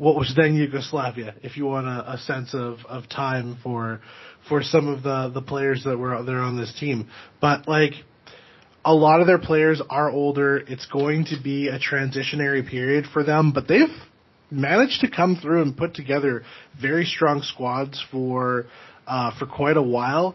what 0.01 0.17
was 0.17 0.33
then 0.35 0.55
Yugoslavia. 0.55 1.35
If 1.43 1.59
you 1.59 1.67
want 1.67 1.87
a, 1.87 2.13
a 2.13 2.19
sense 2.19 2.55
of, 2.55 2.79
of 2.89 3.07
time 3.11 3.59
for 3.63 4.01
for 4.49 4.63
some 4.63 4.89
of 4.89 5.03
the 5.03 5.31
the 5.35 5.43
players 5.43 5.85
that 5.85 5.99
were 5.99 6.23
there 6.23 6.39
on 6.39 6.57
this 6.57 6.73
team, 6.81 7.11
but 7.39 7.69
like 7.69 7.93
a 8.83 8.95
lot 8.95 9.21
of 9.21 9.27
their 9.27 9.39
players 9.39 9.83
are 9.91 10.11
older. 10.11 10.57
It's 10.57 10.87
going 10.87 11.27
to 11.27 11.37
be 11.45 11.69
a 11.69 11.79
transitionary 11.79 12.67
period 12.67 13.05
for 13.13 13.23
them, 13.23 13.53
but 13.53 13.69
they've 13.69 13.95
managed 14.51 15.03
to 15.03 15.11
come 15.11 15.37
through 15.37 15.61
and 15.61 15.77
put 15.77 15.93
together 15.93 16.45
very 16.81 17.05
strong 17.05 17.43
squads 17.43 18.03
for 18.11 18.65
uh, 19.07 19.39
for 19.39 19.45
quite 19.45 19.77
a 19.77 19.83
while. 19.83 20.35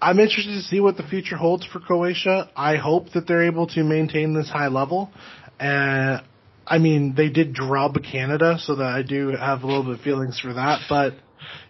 I'm 0.00 0.20
interested 0.20 0.54
to 0.54 0.62
see 0.62 0.78
what 0.78 0.96
the 0.96 1.02
future 1.02 1.36
holds 1.36 1.66
for 1.66 1.80
Croatia. 1.80 2.48
I 2.54 2.76
hope 2.76 3.10
that 3.14 3.26
they're 3.26 3.48
able 3.48 3.66
to 3.70 3.82
maintain 3.82 4.34
this 4.34 4.48
high 4.48 4.68
level. 4.68 5.10
And 5.58 6.22
I 6.68 6.78
mean, 6.78 7.14
they 7.16 7.30
did 7.30 7.54
drub 7.54 7.96
Canada, 8.02 8.58
so 8.60 8.76
that 8.76 8.86
I 8.86 9.02
do 9.02 9.28
have 9.30 9.62
a 9.62 9.66
little 9.66 9.84
bit 9.84 9.94
of 9.94 10.00
feelings 10.00 10.38
for 10.38 10.52
that. 10.52 10.82
But 10.88 11.14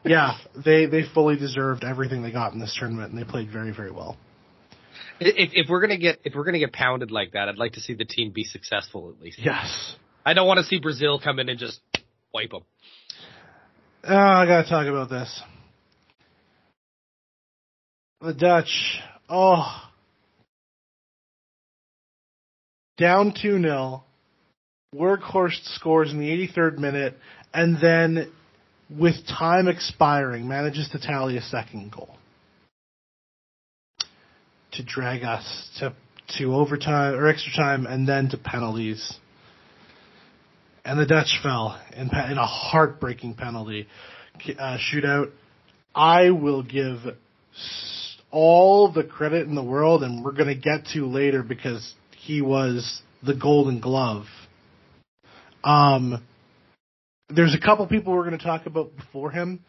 yeah, 0.05 0.38
they 0.64 0.87
they 0.87 1.02
fully 1.14 1.37
deserved 1.37 1.85
everything 1.85 2.23
they 2.23 2.33
got 2.33 2.52
in 2.52 2.59
this 2.59 2.76
tournament, 2.78 3.12
and 3.12 3.21
they 3.21 3.25
played 3.25 3.50
very 3.50 3.73
very 3.73 3.93
well. 3.93 4.17
If, 5.21 5.50
if 5.52 5.69
we're 5.69 5.81
gonna 5.81 5.99
get 5.99 6.21
if 6.25 6.35
we're 6.35 6.45
gonna 6.45 6.59
get 6.59 6.73
pounded 6.73 7.11
like 7.11 7.33
that, 7.33 7.49
I'd 7.49 7.59
like 7.59 7.73
to 7.75 7.81
see 7.81 7.95
the 7.95 8.05
team 8.05 8.33
be 8.33 8.45
successful 8.45 9.12
at 9.14 9.23
least. 9.23 9.38
Yes. 9.40 9.97
I 10.25 10.35
don't 10.35 10.47
want 10.47 10.59
to 10.59 10.64
see 10.64 10.78
Brazil 10.78 11.21
come 11.23 11.38
in 11.38 11.49
and 11.49 11.59
just 11.59 11.81
wipe 12.35 12.50
them. 12.50 12.62
Oh, 14.05 14.14
ah, 14.14 14.40
I 14.40 14.47
gotta 14.47 14.69
talk 14.69 14.87
about 14.87 15.09
this. 15.09 15.43
The 18.21 18.35
Dutch. 18.35 19.00
Oh. 19.28 19.85
Down 22.97 23.33
2 23.40 23.61
0. 23.62 24.05
Weghorst 24.95 25.75
scores 25.75 26.11
in 26.11 26.18
the 26.18 26.28
83rd 26.28 26.78
minute, 26.78 27.14
and 27.52 27.76
then, 27.80 28.33
with 28.88 29.16
time 29.26 29.68
expiring, 29.68 30.49
manages 30.49 30.88
to 30.92 30.99
tally 30.99 31.37
a 31.37 31.42
second 31.42 31.92
goal. 31.92 32.16
To 34.73 34.83
drag 34.83 35.25
us 35.25 35.68
to, 35.78 35.95
to 36.38 36.54
overtime, 36.54 37.14
or 37.14 37.28
extra 37.28 37.52
time, 37.52 37.87
and 37.87 38.09
then 38.09 38.30
to 38.30 38.38
penalties. 38.38 39.14
And 40.87 40.99
the 40.99 41.07
Dutch 41.07 41.38
fell 41.42 41.78
in, 41.95 42.09
in 42.09 42.38
a 42.38 42.47
heartbreaking 42.47 43.35
penalty 43.35 43.88
uh, 44.59 44.78
shootout. 44.78 45.33
I 45.95 46.30
will 46.30 46.62
give 46.62 46.99
all 48.30 48.90
the 48.90 49.04
credit 49.04 49.47
in 49.47 49.54
the 49.54 49.62
world, 49.62 50.02
and 50.02 50.25
we're 50.25 50.33
going 50.33 50.49
to 50.49 50.54
get 50.54 50.87
to 50.95 51.04
later 51.04 51.42
because 51.42 51.92
he 52.16 52.40
was 52.40 53.02
the 53.23 53.35
Golden 53.35 53.80
Glove. 53.80 54.25
Um, 55.65 56.23
there's 57.29 57.55
a 57.55 57.61
couple 57.61 57.87
people 57.87 58.12
we're 58.15 58.25
going 58.27 58.38
to 58.38 58.45
talk 58.45 58.67
about 58.67 58.97
before 58.97 59.31
him, 59.31 59.61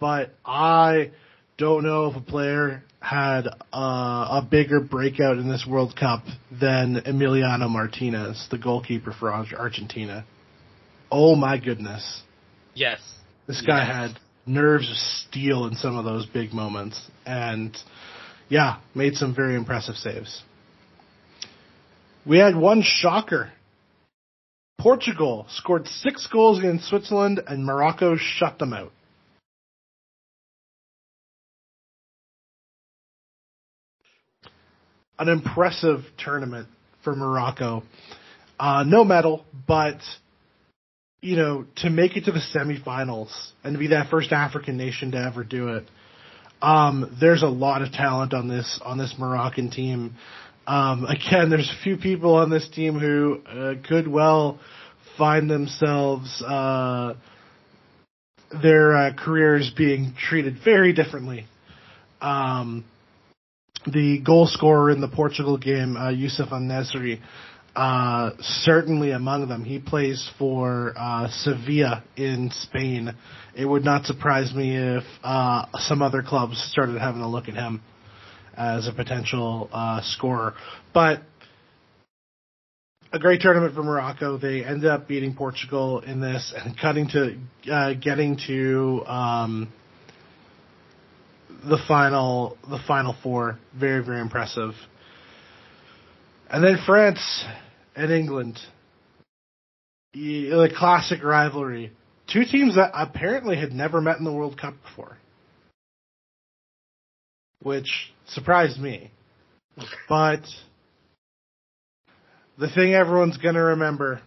but 0.00 0.30
I 0.44 1.12
don't 1.58 1.84
know 1.84 2.06
if 2.06 2.16
a 2.16 2.20
player 2.20 2.82
had 3.00 3.46
uh, 3.72 4.40
a 4.40 4.48
bigger 4.50 4.80
breakout 4.80 5.36
in 5.38 5.48
this 5.48 5.66
World 5.68 5.94
Cup 5.98 6.24
than 6.50 6.96
Emiliano 7.06 7.68
Martinez, 7.68 8.48
the 8.50 8.58
goalkeeper 8.58 9.12
for 9.12 9.32
Argentina. 9.32 10.24
Oh 11.10 11.36
my 11.36 11.58
goodness. 11.58 12.22
Yes. 12.74 12.98
This 13.46 13.60
guy 13.60 13.86
Yes. 13.86 13.94
had 13.94 14.20
nerves 14.46 14.90
of 14.90 14.96
steel 14.96 15.66
in 15.66 15.74
some 15.74 15.96
of 15.96 16.04
those 16.04 16.26
big 16.26 16.52
moments, 16.52 17.00
and 17.24 17.76
yeah, 18.48 18.78
made 18.94 19.14
some 19.14 19.34
very 19.34 19.54
impressive 19.54 19.94
saves. 19.96 20.42
We 22.26 22.38
had 22.38 22.56
one 22.56 22.82
shocker. 22.82 23.52
Portugal 24.84 25.46
scored 25.48 25.88
six 25.88 26.26
goals 26.26 26.58
against 26.58 26.90
Switzerland, 26.90 27.40
and 27.46 27.64
Morocco 27.64 28.16
shut 28.18 28.58
them 28.58 28.74
out. 28.74 28.92
An 35.18 35.30
impressive 35.30 36.00
tournament 36.18 36.68
for 37.02 37.16
Morocco. 37.16 37.82
Uh, 38.60 38.84
no 38.86 39.04
medal, 39.04 39.46
but 39.66 40.00
you 41.22 41.36
know, 41.36 41.64
to 41.76 41.88
make 41.88 42.18
it 42.18 42.26
to 42.26 42.32
the 42.32 42.42
semifinals 42.54 43.30
and 43.64 43.72
to 43.72 43.78
be 43.78 43.86
that 43.86 44.10
first 44.10 44.32
African 44.32 44.76
nation 44.76 45.12
to 45.12 45.16
ever 45.16 45.44
do 45.44 45.68
it, 45.76 45.84
um, 46.60 47.16
there's 47.18 47.42
a 47.42 47.48
lot 47.48 47.80
of 47.80 47.90
talent 47.92 48.34
on 48.34 48.48
this 48.48 48.78
on 48.84 48.98
this 48.98 49.14
Moroccan 49.18 49.70
team. 49.70 50.16
Um, 50.66 51.04
again, 51.04 51.50
there's 51.50 51.70
a 51.70 51.82
few 51.82 51.96
people 51.96 52.36
on 52.36 52.50
this 52.50 52.68
team 52.70 52.98
who 52.98 53.42
uh, 53.46 53.74
could 53.86 54.08
well 54.08 54.58
find 55.18 55.50
themselves 55.50 56.42
uh, 56.42 57.14
their 58.62 58.96
uh, 58.96 59.12
careers 59.14 59.72
being 59.76 60.14
treated 60.18 60.56
very 60.64 60.92
differently. 60.92 61.46
Um, 62.20 62.84
the 63.86 64.20
goal 64.24 64.46
scorer 64.46 64.90
in 64.90 65.00
the 65.02 65.08
Portugal 65.08 65.58
game, 65.58 65.96
uh, 65.96 66.08
Yusuf 66.08 66.48
Nesyri, 66.48 67.20
uh, 67.76 68.30
certainly 68.40 69.10
among 69.10 69.48
them. 69.48 69.64
He 69.64 69.78
plays 69.78 70.30
for 70.38 70.94
uh, 70.96 71.28
Sevilla 71.28 72.04
in 72.16 72.50
Spain. 72.62 73.14
It 73.54 73.66
would 73.66 73.84
not 73.84 74.06
surprise 74.06 74.54
me 74.54 74.76
if 74.76 75.04
uh, 75.22 75.66
some 75.80 76.00
other 76.00 76.22
clubs 76.22 76.56
started 76.70 76.98
having 76.98 77.20
a 77.20 77.28
look 77.28 77.48
at 77.48 77.54
him 77.54 77.82
as 78.56 78.88
a 78.88 78.92
potential 78.92 79.68
uh, 79.72 80.00
scorer. 80.02 80.54
But 80.92 81.22
a 83.12 83.18
great 83.18 83.40
tournament 83.40 83.74
for 83.74 83.82
Morocco. 83.82 84.38
They 84.38 84.64
ended 84.64 84.90
up 84.90 85.06
beating 85.06 85.34
Portugal 85.34 86.00
in 86.00 86.20
this 86.20 86.52
and 86.56 86.76
cutting 86.76 87.08
to 87.10 87.72
uh, 87.72 87.94
getting 87.94 88.38
to 88.48 89.04
um, 89.06 89.72
the 91.48 91.78
final 91.86 92.58
the 92.68 92.80
final 92.86 93.14
four. 93.22 93.58
Very 93.78 94.04
very 94.04 94.20
impressive. 94.20 94.72
And 96.50 96.62
then 96.62 96.78
France 96.84 97.44
and 97.96 98.12
England, 98.12 98.58
the 100.12 100.68
classic 100.76 101.22
rivalry. 101.22 101.92
Two 102.32 102.44
teams 102.44 102.76
that 102.76 102.90
apparently 102.94 103.56
had 103.56 103.72
never 103.72 104.00
met 104.00 104.18
in 104.18 104.24
the 104.24 104.32
World 104.32 104.58
Cup 104.58 104.74
before, 104.82 105.18
which 107.64 108.12
surprised 108.28 108.78
me. 108.78 109.10
But 110.08 110.42
the 112.58 112.70
thing 112.70 112.94
everyone's 112.94 113.38
going 113.38 113.56
to 113.56 113.62
remember 113.62 114.20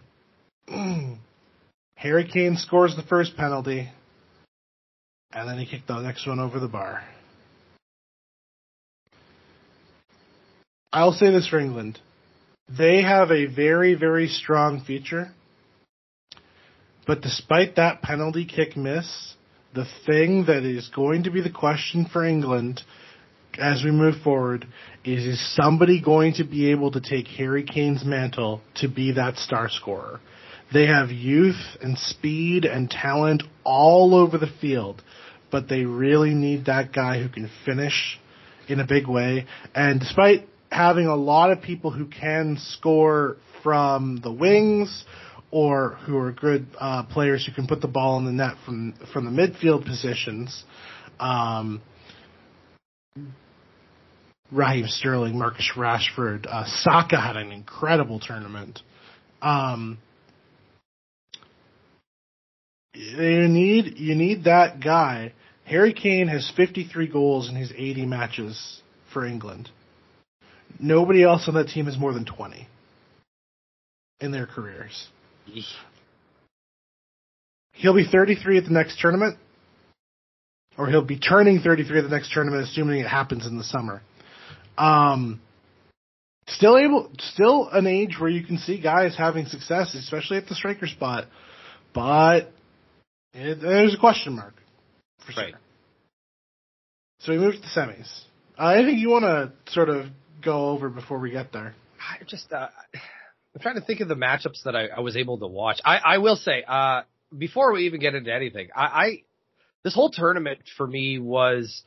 Harry 1.94 2.28
Kane 2.30 2.56
scores 2.56 2.94
the 2.94 3.02
first 3.02 3.36
penalty, 3.36 3.88
and 5.32 5.48
then 5.48 5.58
he 5.58 5.64
kicked 5.64 5.86
the 5.86 6.00
next 6.00 6.26
one 6.26 6.38
over 6.38 6.60
the 6.60 6.68
bar. 6.68 7.02
I'll 10.92 11.12
say 11.12 11.30
this 11.30 11.48
for 11.48 11.58
England. 11.58 11.98
They 12.76 13.02
have 13.02 13.30
a 13.30 13.46
very, 13.46 13.94
very 13.94 14.28
strong 14.28 14.82
feature. 14.82 15.30
But 17.06 17.22
despite 17.22 17.76
that 17.76 18.02
penalty 18.02 18.44
kick 18.44 18.76
miss, 18.76 19.34
the 19.74 19.86
thing 20.06 20.44
that 20.46 20.64
is 20.64 20.90
going 20.94 21.24
to 21.24 21.30
be 21.30 21.40
the 21.40 21.50
question 21.50 22.06
for 22.10 22.24
England 22.24 22.82
as 23.58 23.82
we 23.84 23.90
move 23.90 24.14
forward 24.22 24.66
is 25.04 25.24
is 25.24 25.56
somebody 25.56 26.00
going 26.00 26.34
to 26.34 26.44
be 26.44 26.70
able 26.70 26.90
to 26.92 27.00
take 27.00 27.26
Harry 27.28 27.64
Kane's 27.64 28.04
mantle 28.04 28.60
to 28.76 28.88
be 28.88 29.12
that 29.12 29.36
star 29.36 29.68
scorer? 29.68 30.20
They 30.72 30.86
have 30.86 31.10
youth 31.10 31.60
and 31.80 31.96
speed 31.96 32.64
and 32.64 32.90
talent 32.90 33.42
all 33.64 34.14
over 34.14 34.36
the 34.36 34.50
field, 34.60 35.02
but 35.50 35.68
they 35.68 35.84
really 35.84 36.34
need 36.34 36.66
that 36.66 36.92
guy 36.92 37.22
who 37.22 37.28
can 37.28 37.50
finish 37.64 38.18
in 38.68 38.80
a 38.80 38.86
big 38.86 39.06
way. 39.06 39.46
And 39.74 40.00
despite 40.00 40.46
having 40.70 41.06
a 41.06 41.16
lot 41.16 41.50
of 41.50 41.62
people 41.62 41.90
who 41.90 42.06
can 42.06 42.58
score 42.60 43.36
from 43.62 44.20
the 44.22 44.32
wings 44.32 45.04
or 45.50 45.96
who 46.04 46.16
are 46.18 46.32
good 46.32 46.66
uh, 46.78 47.04
players 47.04 47.46
who 47.46 47.52
can 47.52 47.66
put 47.66 47.80
the 47.80 47.88
ball 47.88 48.18
in 48.18 48.26
the 48.26 48.32
net 48.32 48.54
from 48.64 48.94
from 49.12 49.24
the 49.24 49.30
midfield 49.30 49.84
positions. 49.86 50.64
Um, 51.18 51.80
Raheem 54.50 54.86
Sterling, 54.86 55.38
Marcus 55.38 55.70
Rashford, 55.76 56.46
uh, 56.46 56.64
Saka 56.66 57.20
had 57.20 57.36
an 57.36 57.52
incredible 57.52 58.18
tournament. 58.18 58.80
Um, 59.42 59.98
you 62.94 63.48
need 63.48 63.98
you 63.98 64.14
need 64.14 64.44
that 64.44 64.80
guy. 64.80 65.32
Harry 65.64 65.92
Kane 65.92 66.28
has 66.28 66.50
53 66.56 67.08
goals 67.08 67.48
in 67.48 67.54
his 67.54 67.70
80 67.76 68.06
matches 68.06 68.80
for 69.12 69.26
England. 69.26 69.68
Nobody 70.80 71.22
else 71.22 71.46
on 71.46 71.54
that 71.54 71.68
team 71.68 71.86
has 71.86 71.98
more 71.98 72.12
than 72.14 72.24
20 72.24 72.66
in 74.20 74.32
their 74.32 74.46
careers. 74.46 75.08
He'll 77.72 77.94
be 77.94 78.06
33 78.10 78.58
at 78.58 78.64
the 78.64 78.70
next 78.70 78.98
tournament, 79.00 79.38
or 80.76 80.88
he'll 80.88 81.04
be 81.04 81.18
turning 81.18 81.60
33 81.60 81.98
at 81.98 82.02
the 82.02 82.08
next 82.08 82.32
tournament, 82.32 82.64
assuming 82.64 83.00
it 83.00 83.06
happens 83.06 83.46
in 83.46 83.58
the 83.58 83.64
summer. 83.64 84.02
Um, 84.78 85.40
still 86.48 86.78
able, 86.78 87.10
still 87.18 87.68
an 87.68 87.86
age 87.86 88.16
where 88.18 88.30
you 88.30 88.44
can 88.44 88.58
see 88.58 88.80
guys 88.80 89.16
having 89.16 89.46
success, 89.46 89.94
especially 89.94 90.38
at 90.38 90.46
the 90.48 90.54
striker 90.54 90.86
spot, 90.86 91.26
but 91.94 92.52
it, 93.34 93.60
there's 93.60 93.94
a 93.94 93.98
question 93.98 94.34
mark 94.36 94.54
for 95.26 95.32
Right. 95.40 95.50
sure. 95.50 95.60
So 97.20 97.32
we 97.32 97.38
move 97.38 97.54
to 97.54 97.60
the 97.60 97.66
semis. 97.66 98.08
Uh, 98.58 98.68
anything 98.68 98.98
you 98.98 99.10
want 99.10 99.24
to 99.24 99.72
sort 99.72 99.88
of 99.88 100.06
go 100.42 100.70
over 100.70 100.88
before 100.88 101.18
we 101.18 101.30
get 101.30 101.52
there? 101.52 101.74
I 102.00 102.24
just 102.24 102.52
uh, 102.52 102.68
I'm 102.94 103.60
trying 103.60 103.74
to 103.74 103.80
think 103.80 104.00
of 104.00 104.08
the 104.08 104.14
matchups 104.14 104.62
that 104.64 104.76
I, 104.76 104.86
I 104.86 105.00
was 105.00 105.16
able 105.16 105.38
to 105.38 105.46
watch. 105.46 105.80
I, 105.84 105.98
I 105.98 106.18
will 106.18 106.36
say 106.36 106.64
uh, 106.66 107.02
before 107.36 107.72
we 107.72 107.86
even 107.86 108.00
get 108.00 108.14
into 108.14 108.32
anything, 108.32 108.68
I, 108.74 108.82
I 108.82 109.22
this 109.84 109.94
whole 109.94 110.10
tournament 110.10 110.60
for 110.76 110.86
me 110.86 111.18
was 111.18 111.82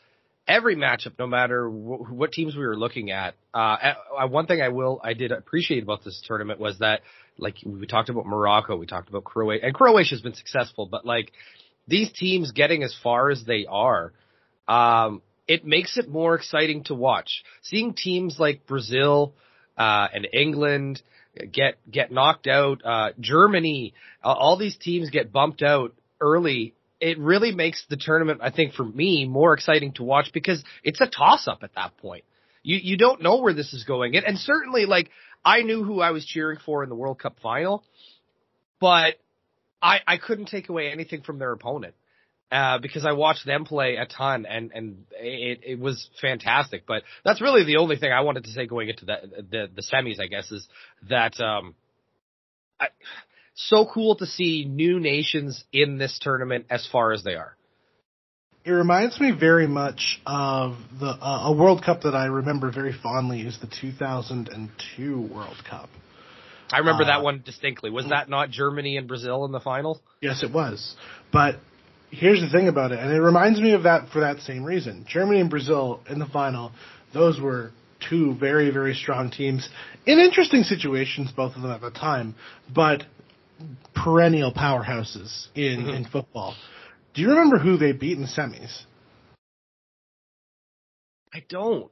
every 0.47 0.75
matchup, 0.75 1.13
no 1.19 1.27
matter 1.27 1.67
wh- 1.67 2.11
what 2.11 2.31
teams 2.31 2.55
we 2.55 2.65
were 2.65 2.77
looking 2.77 3.11
at. 3.11 3.35
Uh, 3.53 3.93
uh, 4.19 4.27
one 4.27 4.47
thing 4.47 4.61
I 4.61 4.69
will 4.69 4.99
I 5.03 5.13
did 5.13 5.31
appreciate 5.31 5.83
about 5.83 6.03
this 6.03 6.21
tournament 6.25 6.59
was 6.59 6.79
that 6.79 7.01
like 7.37 7.55
we 7.65 7.87
talked 7.87 8.09
about 8.09 8.25
Morocco, 8.25 8.75
we 8.75 8.85
talked 8.85 9.09
about 9.09 9.23
Croatia, 9.23 9.65
and 9.65 9.73
Croatia's 9.73 10.21
been 10.21 10.33
successful, 10.33 10.85
but 10.85 11.05
like 11.05 11.31
these 11.87 12.11
teams 12.11 12.51
getting 12.51 12.83
as 12.83 12.95
far 13.03 13.29
as 13.29 13.43
they 13.45 13.65
are. 13.67 14.13
Um, 14.67 15.21
it 15.47 15.65
makes 15.65 15.97
it 15.97 16.07
more 16.07 16.35
exciting 16.35 16.83
to 16.85 16.95
watch. 16.95 17.43
Seeing 17.61 17.93
teams 17.93 18.37
like 18.39 18.65
Brazil 18.67 19.33
uh, 19.77 20.07
and 20.13 20.27
England 20.31 21.01
get 21.51 21.75
get 21.89 22.11
knocked 22.11 22.47
out, 22.47 22.81
uh, 22.85 23.09
Germany, 23.19 23.93
all 24.23 24.57
these 24.57 24.77
teams 24.77 25.09
get 25.09 25.31
bumped 25.31 25.61
out 25.61 25.93
early. 26.19 26.73
It 27.01 27.17
really 27.19 27.51
makes 27.51 27.83
the 27.89 27.97
tournament, 27.97 28.39
I 28.41 28.51
think, 28.51 28.73
for 28.73 28.85
me, 28.85 29.25
more 29.27 29.53
exciting 29.53 29.93
to 29.93 30.03
watch 30.03 30.31
because 30.33 30.63
it's 30.83 31.01
a 31.01 31.07
toss 31.07 31.47
up 31.47 31.63
at 31.63 31.75
that 31.75 31.97
point. 31.97 32.23
You 32.63 32.77
you 32.81 32.95
don't 32.95 33.21
know 33.21 33.41
where 33.41 33.53
this 33.53 33.73
is 33.73 33.83
going, 33.85 34.15
and, 34.15 34.25
and 34.25 34.37
certainly, 34.37 34.85
like 34.85 35.09
I 35.43 35.63
knew 35.63 35.83
who 35.83 35.99
I 35.99 36.11
was 36.11 36.25
cheering 36.25 36.59
for 36.63 36.83
in 36.83 36.89
the 36.89 36.95
World 36.95 37.19
Cup 37.19 37.37
final, 37.41 37.83
but 38.79 39.15
I 39.81 39.99
I 40.05 40.17
couldn't 40.17 40.45
take 40.45 40.69
away 40.69 40.91
anything 40.91 41.23
from 41.23 41.39
their 41.39 41.51
opponent 41.51 41.95
uh, 42.51 42.77
because 42.77 43.05
I 43.05 43.13
watched 43.13 43.45
them 43.45 43.65
play 43.65 43.95
a 43.95 44.05
ton 44.05 44.45
and 44.45 44.71
and 44.73 45.05
it 45.13 45.61
it 45.63 45.79
was 45.79 46.09
fantastic. 46.21 46.85
But 46.85 47.03
that's 47.23 47.41
really 47.41 47.63
the 47.63 47.77
only 47.77 47.95
thing 47.97 48.11
I 48.11 48.21
wanted 48.21 48.43
to 48.43 48.51
say 48.51 48.67
going 48.67 48.89
into 48.89 49.05
the 49.05 49.17
the, 49.49 49.69
the 49.75 49.81
semis, 49.81 50.19
I 50.21 50.27
guess, 50.27 50.51
is 50.51 50.67
that 51.09 51.39
um, 51.41 51.73
so 53.53 53.85
cool 53.91 54.15
to 54.15 54.25
see 54.25 54.65
new 54.67 54.99
nations 54.99 55.63
in 55.71 55.97
this 55.97 56.19
tournament 56.21 56.65
as 56.69 56.87
far 56.91 57.11
as 57.11 57.23
they 57.23 57.35
are. 57.35 57.55
It 58.63 58.71
reminds 58.71 59.19
me 59.19 59.31
very 59.31 59.67
much 59.67 60.21
of 60.25 60.75
the 60.99 61.07
uh, 61.07 61.49
a 61.49 61.51
World 61.55 61.83
Cup 61.83 62.01
that 62.01 62.13
I 62.13 62.25
remember 62.25 62.71
very 62.71 62.93
fondly 62.93 63.41
is 63.41 63.59
the 63.59 63.67
2002 63.81 65.21
World 65.33 65.57
Cup. 65.67 65.89
I 66.71 66.77
remember 66.77 67.03
Uh, 67.03 67.07
that 67.07 67.23
one 67.23 67.41
distinctly. 67.43 67.89
Was 67.89 68.07
that 68.09 68.29
not 68.29 68.51
Germany 68.51 68.97
and 68.97 69.07
Brazil 69.07 69.45
in 69.45 69.51
the 69.51 69.59
final? 69.59 69.99
Yes, 70.21 70.43
it 70.43 70.51
was. 70.51 70.95
But 71.33 71.55
here's 72.11 72.39
the 72.39 72.49
thing 72.49 72.67
about 72.67 72.91
it, 72.91 72.99
and 72.99 73.11
it 73.11 73.19
reminds 73.19 73.59
me 73.59 73.71
of 73.71 73.83
that 73.83 74.09
for 74.09 74.21
that 74.21 74.39
same 74.41 74.63
reason. 74.63 75.05
Germany 75.09 75.41
and 75.41 75.49
Brazil 75.49 76.01
in 76.07 76.19
the 76.19 76.27
final, 76.27 76.71
those 77.13 77.41
were 77.41 77.71
two 78.09 78.35
very, 78.35 78.69
very 78.69 78.93
strong 78.93 79.31
teams 79.31 79.67
in 80.05 80.19
interesting 80.19 80.63
situations, 80.63 81.31
both 81.31 81.55
of 81.55 81.61
them 81.61 81.71
at 81.71 81.81
the 81.81 81.91
time, 81.91 82.35
but 82.73 83.03
perennial 83.93 84.53
powerhouses 84.53 85.47
in, 85.55 85.87
in 85.89 86.05
football. 86.05 86.55
Do 87.13 87.21
you 87.21 87.29
remember 87.29 87.57
who 87.57 87.77
they 87.77 87.91
beat 87.91 88.17
in 88.17 88.21
the 88.21 88.27
semis? 88.27 88.83
I 91.33 91.43
don't. 91.47 91.91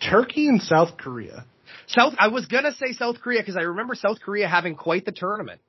Turkey 0.00 0.48
and 0.48 0.62
South 0.62 0.96
Korea. 0.96 1.44
South. 1.86 2.14
I 2.18 2.28
was 2.28 2.46
gonna 2.46 2.72
say 2.72 2.92
South 2.92 3.20
Korea 3.20 3.40
because 3.40 3.56
I 3.56 3.62
remember 3.62 3.94
South 3.94 4.20
Korea 4.20 4.48
having 4.48 4.74
quite 4.74 5.04
the 5.04 5.12
tournament. 5.12 5.60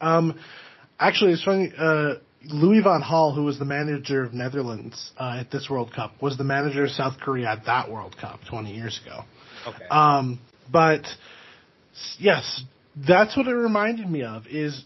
Um, 0.00 0.38
actually, 0.98 1.32
it's 1.32 1.44
funny. 1.44 1.72
Uh, 1.76 2.14
Louis 2.44 2.80
van 2.80 3.02
Gaal, 3.02 3.34
who 3.34 3.44
was 3.44 3.58
the 3.58 3.64
manager 3.66 4.24
of 4.24 4.32
Netherlands 4.32 5.12
uh, 5.18 5.38
at 5.40 5.50
this 5.50 5.68
World 5.68 5.92
Cup, 5.92 6.12
was 6.22 6.38
the 6.38 6.44
manager 6.44 6.84
of 6.84 6.90
South 6.90 7.20
Korea 7.20 7.48
at 7.50 7.66
that 7.66 7.90
World 7.90 8.16
Cup 8.18 8.40
20 8.48 8.72
years 8.72 8.98
ago. 9.04 9.24
Okay. 9.66 9.84
Um, 9.90 10.40
but 10.72 11.02
yes, 12.18 12.62
that's 12.96 13.36
what 13.36 13.46
it 13.46 13.54
reminded 13.54 14.10
me 14.10 14.22
of. 14.22 14.46
Is 14.48 14.84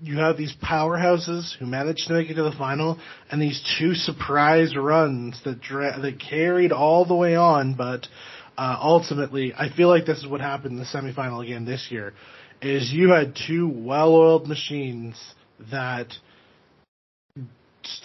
you 0.00 0.18
have 0.18 0.36
these 0.36 0.54
powerhouses 0.62 1.56
who 1.58 1.66
managed 1.66 2.06
to 2.08 2.14
make 2.14 2.28
it 2.30 2.34
to 2.34 2.42
the 2.42 2.52
final, 2.52 2.98
and 3.30 3.40
these 3.40 3.62
two 3.78 3.94
surprise 3.94 4.76
runs 4.76 5.40
that 5.44 5.60
dra- 5.60 5.98
that 6.00 6.20
carried 6.20 6.72
all 6.72 7.04
the 7.04 7.14
way 7.14 7.34
on. 7.36 7.74
But 7.74 8.06
uh, 8.58 8.76
ultimately, 8.80 9.54
I 9.54 9.70
feel 9.70 9.88
like 9.88 10.06
this 10.06 10.18
is 10.18 10.26
what 10.26 10.40
happened 10.40 10.72
in 10.72 10.78
the 10.78 10.84
semifinal 10.84 11.44
again 11.44 11.64
this 11.64 11.88
year. 11.90 12.14
Is 12.62 12.90
you 12.90 13.10
had 13.10 13.36
two 13.46 13.68
well-oiled 13.68 14.48
machines 14.48 15.14
that 15.70 16.08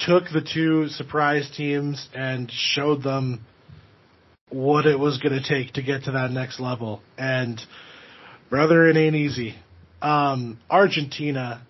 took 0.05 0.25
the 0.25 0.41
two 0.41 0.87
surprise 0.89 1.49
teams 1.55 2.09
and 2.13 2.51
showed 2.51 3.01
them 3.01 3.45
what 4.49 4.85
it 4.85 4.99
was 4.99 5.17
going 5.19 5.41
to 5.41 5.47
take 5.47 5.73
to 5.73 5.81
get 5.81 6.03
to 6.03 6.11
that 6.11 6.31
next 6.31 6.59
level. 6.59 7.01
And 7.17 7.59
brother, 8.51 8.87
it 8.87 8.97
ain't 8.97 9.15
easy. 9.15 9.55
Um, 10.01 10.59
Argentina 10.69 11.65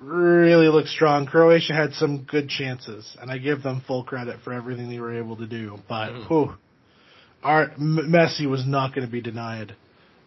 really 0.00 0.68
looked 0.68 0.88
strong. 0.88 1.26
Croatia 1.26 1.74
had 1.74 1.92
some 1.94 2.22
good 2.22 2.48
chances, 2.48 3.16
and 3.20 3.30
I 3.30 3.38
give 3.38 3.62
them 3.62 3.82
full 3.86 4.04
credit 4.04 4.36
for 4.44 4.52
everything 4.52 4.88
they 4.88 5.00
were 5.00 5.18
able 5.18 5.36
to 5.36 5.46
do. 5.46 5.80
But 5.88 6.12
Mhm. 6.12 6.28
whew, 6.28 6.54
our 7.42 7.64
M- 7.72 8.10
Messi 8.10 8.46
was 8.46 8.64
not 8.64 8.94
going 8.94 9.06
to 9.06 9.12
be 9.12 9.20
denied 9.20 9.74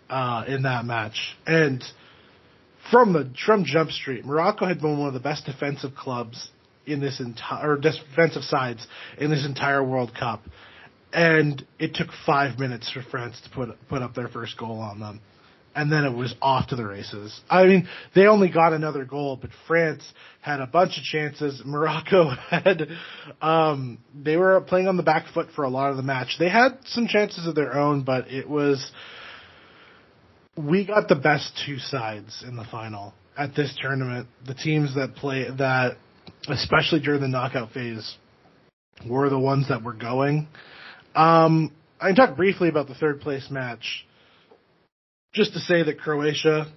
uh, 0.09 0.43
in 0.45 0.63
that 0.63 0.83
match. 0.83 1.37
And 1.47 1.81
from 2.89 3.13
the 3.13 3.29
from 3.45 3.63
Jump 3.63 3.91
Street, 3.91 4.25
Morocco 4.25 4.65
had 4.65 4.81
been 4.81 4.97
one 4.97 5.07
of 5.07 5.13
the 5.13 5.21
best 5.21 5.45
defensive 5.45 5.95
clubs 5.95 6.49
in 6.85 6.99
this 6.99 7.21
entire 7.21 7.71
or 7.71 7.77
defensive 7.77 8.43
sides 8.43 8.85
in 9.17 9.29
this 9.29 9.45
entire 9.45 9.81
World 9.81 10.13
Cup. 10.13 10.43
And 11.13 11.65
it 11.79 11.93
took 11.93 12.07
five 12.25 12.57
minutes 12.57 12.89
for 12.91 13.01
France 13.01 13.39
to 13.43 13.49
put 13.49 13.69
put 13.89 14.01
up 14.01 14.15
their 14.15 14.29
first 14.29 14.57
goal 14.57 14.79
on 14.79 14.99
them 14.99 15.21
and 15.75 15.91
then 15.91 16.03
it 16.03 16.15
was 16.15 16.33
off 16.41 16.67
to 16.67 16.75
the 16.75 16.85
races. 16.85 17.39
I 17.49 17.65
mean, 17.65 17.87
they 18.13 18.27
only 18.27 18.49
got 18.49 18.73
another 18.73 19.05
goal, 19.05 19.37
but 19.39 19.51
France 19.67 20.03
had 20.41 20.59
a 20.59 20.67
bunch 20.67 20.97
of 20.97 21.03
chances. 21.03 21.61
Morocco 21.65 22.29
had, 22.49 22.87
um, 23.41 23.97
they 24.13 24.35
were 24.35 24.61
playing 24.61 24.87
on 24.87 24.97
the 24.97 25.03
back 25.03 25.27
foot 25.33 25.47
for 25.55 25.63
a 25.63 25.69
lot 25.69 25.91
of 25.91 25.97
the 25.97 26.03
match. 26.03 26.35
They 26.39 26.49
had 26.49 26.79
some 26.85 27.07
chances 27.07 27.47
of 27.47 27.55
their 27.55 27.77
own, 27.77 28.03
but 28.03 28.29
it 28.29 28.49
was, 28.49 28.91
we 30.57 30.85
got 30.85 31.07
the 31.07 31.15
best 31.15 31.59
two 31.65 31.77
sides 31.77 32.43
in 32.45 32.55
the 32.55 32.65
final 32.69 33.13
at 33.37 33.55
this 33.55 33.77
tournament. 33.81 34.27
The 34.45 34.55
teams 34.55 34.95
that 34.95 35.15
play 35.15 35.47
that, 35.57 35.97
especially 36.49 36.99
during 36.99 37.21
the 37.21 37.27
knockout 37.27 37.71
phase, 37.71 38.17
were 39.07 39.29
the 39.29 39.39
ones 39.39 39.69
that 39.69 39.83
were 39.83 39.93
going. 39.93 40.47
Um, 41.15 41.73
I 41.99 42.07
can 42.07 42.15
talk 42.15 42.37
briefly 42.37 42.69
about 42.69 42.87
the 42.87 42.95
third 42.95 43.21
place 43.21 43.47
match. 43.51 44.05
Just 45.33 45.53
to 45.53 45.59
say 45.59 45.83
that 45.83 45.99
Croatia 45.99 46.71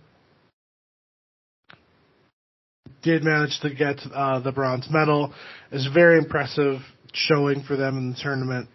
did 3.03 3.23
manage 3.23 3.61
to 3.61 3.73
get 3.73 4.01
uh, 4.12 4.40
the 4.40 4.53
bronze 4.53 4.88
medal. 4.90 5.33
It's 5.70 5.87
very 5.92 6.18
impressive 6.18 6.81
showing 7.12 7.62
for 7.62 7.77
them 7.77 7.97
in 7.97 8.11
the 8.11 8.16
tournament, 8.20 8.68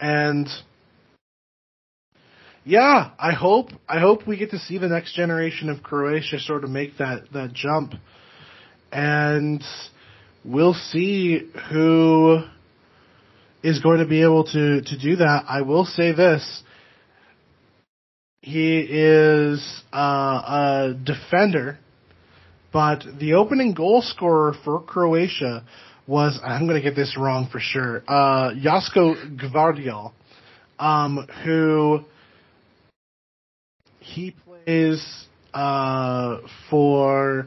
and 0.00 0.48
yeah, 2.64 3.10
I 3.18 3.32
hope 3.32 3.68
I 3.88 4.00
hope 4.00 4.26
we 4.26 4.38
get 4.38 4.50
to 4.52 4.58
see 4.58 4.78
the 4.78 4.88
next 4.88 5.14
generation 5.14 5.68
of 5.68 5.82
Croatia 5.82 6.38
sort 6.38 6.64
of 6.64 6.70
make 6.70 6.96
that 6.98 7.32
that 7.32 7.52
jump, 7.52 7.94
and 8.90 9.62
we'll 10.44 10.74
see 10.74 11.50
who 11.70 12.42
is 13.64 13.80
going 13.80 13.98
to 13.98 14.06
be 14.06 14.22
able 14.22 14.44
to 14.44 14.82
to 14.82 14.98
do 14.98 15.16
that. 15.16 15.44
I 15.48 15.62
will 15.62 15.86
say 15.86 16.12
this 16.12 16.62
he 18.42 18.80
is 18.80 19.82
uh, 19.90 19.96
a 19.96 20.94
defender, 21.02 21.78
but 22.74 23.02
the 23.18 23.32
opening 23.32 23.72
goal 23.72 24.02
scorer 24.02 24.54
for 24.64 24.82
Croatia 24.82 25.64
was 26.06 26.38
I'm 26.44 26.68
going 26.68 26.80
to 26.80 26.86
get 26.86 26.94
this 26.94 27.16
wrong 27.18 27.48
for 27.50 27.58
sure. 27.58 28.04
Uh, 28.06 28.50
Jasko 28.52 29.40
Gvardiol, 29.40 30.12
um, 30.78 31.26
who 31.42 32.00
he 34.00 34.34
plays 34.44 35.24
uh, 35.54 36.40
for 36.68 37.46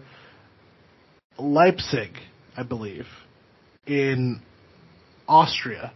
Leipzig, 1.38 2.10
I 2.56 2.64
believe, 2.64 3.06
in 3.86 4.42
Austria, 5.28 5.94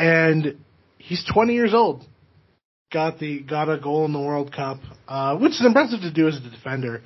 and 0.00 0.56
he's 0.98 1.24
20 1.32 1.54
years 1.54 1.74
old 1.74 2.04
got 2.92 3.18
the 3.18 3.40
got 3.40 3.68
a 3.68 3.78
goal 3.78 4.04
in 4.04 4.12
the 4.12 4.20
World 4.20 4.52
Cup, 4.52 4.78
uh, 5.06 5.36
which 5.36 5.52
is 5.52 5.64
impressive 5.64 6.00
to 6.00 6.12
do 6.12 6.26
as 6.26 6.36
a 6.36 6.40
defender. 6.40 7.02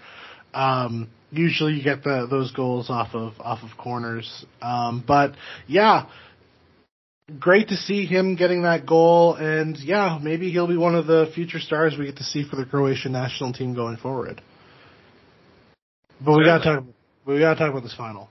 Um, 0.55 1.11
usually, 1.31 1.75
you 1.75 1.83
get 1.83 2.03
the, 2.05 2.27
those 2.31 2.53
goals 2.53 2.89
off 2.89 3.09
of 3.15 3.35
off 3.41 3.61
of 3.63 3.77
corners, 3.77 4.47
um, 4.63 5.05
but 5.07 5.33
yeah, 5.67 6.07
great 7.39 7.69
to 7.69 7.77
see 7.77 8.07
him 8.07 8.37
getting 8.37 8.63
that 8.63 8.87
goal, 8.87 9.35
and 9.35 9.77
yeah, 9.79 10.19
maybe 10.23 10.51
he'll 10.51 10.69
be 10.69 10.77
one 10.77 10.95
of 10.95 11.07
the 11.07 11.31
future 11.35 11.61
stars 11.61 11.97
we 11.99 12.07
get 12.07 12.17
to 12.17 12.25
see 12.25 12.49
for 12.49 12.57
the 12.57 12.65
Croatian 12.65 13.13
national 13.13 13.53
team 13.53 13.75
going 13.75 13.97
forward. 13.97 14.41
But 16.25 16.39
we 16.39 16.45
got 16.45 16.59
to 16.59 16.65
talk. 16.65 16.85
We 17.27 17.41
got 17.41 17.55
to 17.55 17.61
talk 17.61 17.71
about 17.71 17.83
this 17.83 17.95
final. 17.95 18.31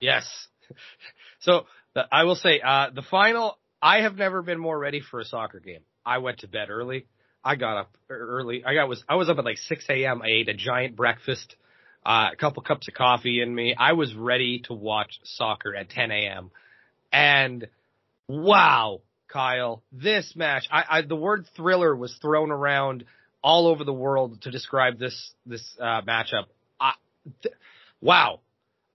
Yes. 0.00 0.28
So 1.40 1.66
I 2.10 2.24
will 2.24 2.34
say, 2.34 2.60
uh, 2.60 2.90
the 2.92 3.02
final, 3.02 3.58
I 3.80 4.02
have 4.02 4.16
never 4.16 4.42
been 4.42 4.58
more 4.58 4.78
ready 4.78 5.00
for 5.00 5.20
a 5.20 5.24
soccer 5.24 5.60
game. 5.60 5.80
I 6.04 6.18
went 6.18 6.40
to 6.40 6.48
bed 6.48 6.70
early. 6.70 7.06
I 7.44 7.56
got 7.56 7.78
up 7.78 7.96
early. 8.10 8.64
I 8.64 8.74
got 8.74 8.88
was 8.88 9.02
I 9.08 9.14
was 9.14 9.28
up 9.28 9.38
at 9.38 9.44
like 9.44 9.58
6 9.58 9.84
a.m. 9.88 10.22
I 10.22 10.28
ate 10.28 10.48
a 10.48 10.54
giant 10.54 10.96
breakfast, 10.96 11.54
uh, 12.04 12.30
a 12.32 12.36
couple 12.36 12.62
cups 12.62 12.88
of 12.88 12.94
coffee 12.94 13.40
in 13.40 13.54
me. 13.54 13.74
I 13.78 13.92
was 13.92 14.14
ready 14.14 14.60
to 14.66 14.74
watch 14.74 15.20
soccer 15.22 15.74
at 15.74 15.90
10 15.90 16.10
a.m. 16.10 16.50
And 17.12 17.68
wow, 18.26 19.00
Kyle, 19.28 19.82
this 19.92 20.34
match, 20.34 20.66
I, 20.70 20.84
I 20.88 21.02
the 21.02 21.16
word 21.16 21.46
thriller 21.56 21.94
was 21.94 22.14
thrown 22.20 22.50
around 22.50 23.04
all 23.42 23.68
over 23.68 23.84
the 23.84 23.92
world 23.92 24.42
to 24.42 24.50
describe 24.50 24.98
this 24.98 25.32
this 25.46 25.64
uh, 25.80 26.02
matchup. 26.02 26.46
I, 26.80 26.94
th- 27.42 27.54
wow, 28.00 28.40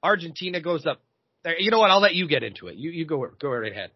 Argentina 0.02 0.60
goes 0.60 0.86
up. 0.86 1.02
You 1.58 1.72
know 1.72 1.80
what? 1.80 1.92
I'll 1.92 2.02
let 2.02 2.16
you 2.16 2.28
get 2.28 2.44
into 2.44 2.68
it. 2.68 2.76
You 2.76 2.92
you 2.92 3.06
go 3.06 3.26
go 3.40 3.50
right 3.50 3.72
ahead. 3.72 3.92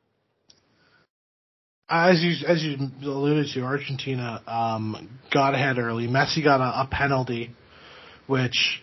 As 1.90 2.22
you 2.22 2.46
as 2.46 2.62
you 2.64 2.76
alluded 3.04 3.48
to, 3.54 3.62
Argentina 3.62 4.42
um, 4.46 5.10
got 5.34 5.54
ahead 5.54 5.78
early. 5.78 6.08
Messi 6.08 6.44
got 6.44 6.60
a, 6.60 6.82
a 6.82 6.88
penalty, 6.92 7.52
which 8.28 8.82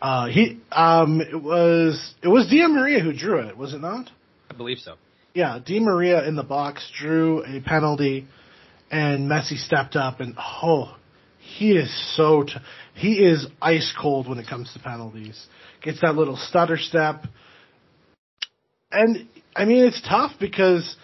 uh, 0.00 0.26
he 0.28 0.58
um, 0.72 1.20
it 1.20 1.42
was 1.42 2.14
it 2.22 2.28
was 2.28 2.48
Di 2.48 2.66
Maria 2.66 3.00
who 3.00 3.12
drew 3.12 3.40
it, 3.40 3.58
was 3.58 3.74
it 3.74 3.82
not? 3.82 4.08
I 4.50 4.54
believe 4.54 4.78
so. 4.78 4.94
Yeah, 5.34 5.58
Di 5.62 5.80
Maria 5.80 6.26
in 6.26 6.34
the 6.34 6.42
box 6.42 6.90
drew 6.98 7.44
a 7.44 7.60
penalty, 7.60 8.26
and 8.90 9.30
Messi 9.30 9.58
stepped 9.58 9.94
up 9.94 10.20
and 10.20 10.34
oh, 10.38 10.96
he 11.38 11.72
is 11.72 12.16
so 12.16 12.44
t- 12.44 12.52
he 12.94 13.22
is 13.22 13.46
ice 13.60 13.94
cold 14.00 14.30
when 14.30 14.38
it 14.38 14.48
comes 14.48 14.72
to 14.72 14.78
penalties. 14.78 15.46
Gets 15.82 16.00
that 16.00 16.14
little 16.14 16.38
stutter 16.38 16.78
step, 16.78 17.26
and 18.90 19.28
I 19.54 19.66
mean 19.66 19.84
it's 19.84 20.00
tough 20.08 20.32
because 20.40 20.96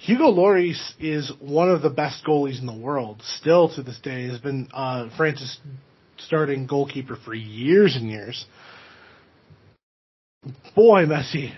Hugo 0.00 0.30
Lloris 0.30 0.92
is 1.00 1.32
one 1.40 1.68
of 1.68 1.82
the 1.82 1.90
best 1.90 2.24
goalies 2.24 2.60
in 2.60 2.66
the 2.66 2.76
world. 2.76 3.20
Still 3.40 3.74
to 3.74 3.82
this 3.82 3.98
day, 3.98 4.28
has 4.28 4.38
been 4.38 4.68
uh, 4.72 5.08
France's 5.16 5.58
starting 6.18 6.66
goalkeeper 6.68 7.18
for 7.24 7.34
years 7.34 7.96
and 7.96 8.08
years. 8.08 8.46
Boy, 10.76 11.04
Messi, 11.06 11.50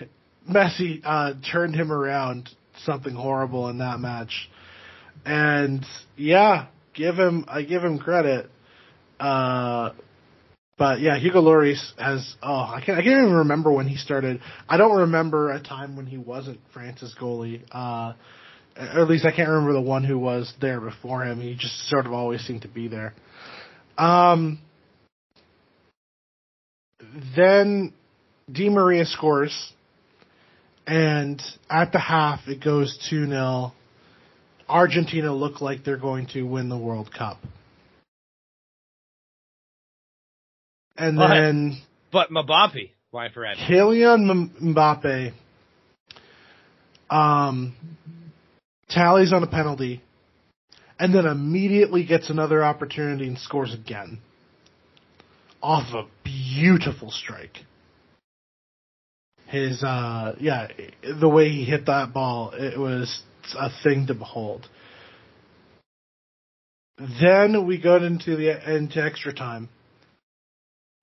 Messi 0.49 1.01
uh, 1.05 1.33
turned 1.51 1.75
him 1.75 1.91
around 1.91 2.49
something 2.83 3.13
horrible 3.13 3.69
in 3.69 3.77
that 3.77 3.99
match, 3.99 4.49
and 5.23 5.85
yeah, 6.17 6.65
give 6.95 7.15
him 7.19 7.45
I 7.47 7.61
give 7.61 7.83
him 7.83 7.99
credit. 7.99 8.49
Uh, 9.19 9.91
but 10.81 10.99
yeah, 10.99 11.19
Hugo 11.19 11.43
Lloris 11.43 11.79
has 11.99 12.33
oh 12.41 12.55
I 12.55 12.81
can't 12.83 12.97
I 12.97 13.03
can't 13.03 13.21
even 13.21 13.35
remember 13.35 13.71
when 13.71 13.87
he 13.87 13.97
started. 13.97 14.41
I 14.67 14.77
don't 14.77 14.97
remember 15.01 15.51
a 15.51 15.61
time 15.61 15.95
when 15.95 16.07
he 16.07 16.17
wasn't 16.17 16.59
France's 16.73 17.15
goalie. 17.21 17.61
Uh, 17.71 18.13
or 18.75 19.01
at 19.01 19.07
least 19.07 19.23
I 19.23 19.31
can't 19.31 19.47
remember 19.47 19.73
the 19.73 19.81
one 19.81 20.03
who 20.03 20.17
was 20.17 20.51
there 20.59 20.81
before 20.81 21.23
him. 21.23 21.39
He 21.39 21.53
just 21.53 21.87
sort 21.87 22.07
of 22.07 22.13
always 22.13 22.41
seemed 22.41 22.63
to 22.63 22.67
be 22.67 22.87
there. 22.87 23.13
Um, 23.95 24.57
then 27.35 27.93
Di 28.51 28.69
Maria 28.69 29.05
scores, 29.05 29.73
and 30.87 31.39
at 31.69 31.91
the 31.91 31.99
half 31.99 32.47
it 32.47 32.59
goes 32.59 32.97
2 33.07 33.27
0. 33.27 33.71
Argentina 34.67 35.31
look 35.31 35.61
like 35.61 35.83
they're 35.83 35.97
going 35.97 36.25
to 36.33 36.41
win 36.41 36.69
the 36.69 36.77
World 36.79 37.13
Cup. 37.15 37.37
And 41.01 41.17
But- 41.17 41.27
then 41.29 41.81
But 42.11 42.29
Mbappe, 42.29 42.91
my 43.11 43.29
friend. 43.29 43.57
Kylian 43.59 44.29
M- 44.29 44.75
Mbappe 44.75 45.33
um, 47.09 47.73
tallies 48.89 49.33
on 49.33 49.43
a 49.43 49.47
penalty, 49.47 50.01
and 50.99 51.13
then 51.13 51.25
immediately 51.25 52.05
gets 52.05 52.29
another 52.29 52.63
opportunity 52.63 53.27
and 53.27 53.37
scores 53.37 53.73
again 53.73 54.19
off 55.61 55.93
a 55.93 56.05
beautiful 56.23 57.11
strike. 57.11 57.57
His 59.47 59.83
uh, 59.83 60.35
yeah, 60.39 60.67
the 61.19 61.27
way 61.27 61.49
he 61.49 61.65
hit 61.65 61.87
that 61.87 62.13
ball, 62.13 62.51
it 62.53 62.79
was 62.79 63.21
a 63.59 63.69
thing 63.83 64.07
to 64.07 64.13
behold. 64.13 64.67
Then 67.19 67.65
we 67.65 67.81
go 67.81 67.97
into 67.97 68.35
the 68.37 68.75
into 68.75 69.03
extra 69.03 69.33
time. 69.33 69.67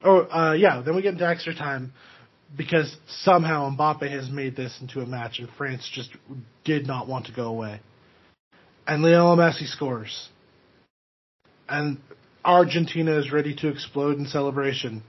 Oh, 0.03 0.21
uh, 0.21 0.53
yeah. 0.53 0.83
Then 0.85 0.95
we 0.97 1.03
get 1.03 1.15
into 1.15 1.27
extra 1.27 1.55
time. 1.55 1.93
because 2.57 2.97
somehow 3.07 3.71
Mbappe 3.71 4.11
has 4.11 4.31
made 4.31 4.57
this 4.57 4.79
into 4.81 5.01
a 5.01 5.07
match 5.07 5.39
and 5.39 5.49
France 5.59 5.89
just 5.93 6.11
did 6.65 6.87
not 6.87 7.09
want 7.09 7.27
to 7.27 7.33
go 7.33 7.45
away. 7.45 7.81
And 8.87 9.03
Lionel 9.03 9.37
Messi 9.37 9.67
scores. 9.67 10.29
And 11.69 11.99
Argentina 12.45 13.19
is 13.19 13.31
ready 13.31 13.55
to 13.57 13.69
explode 13.69 14.19
in 14.19 14.27
celebration. 14.27 15.03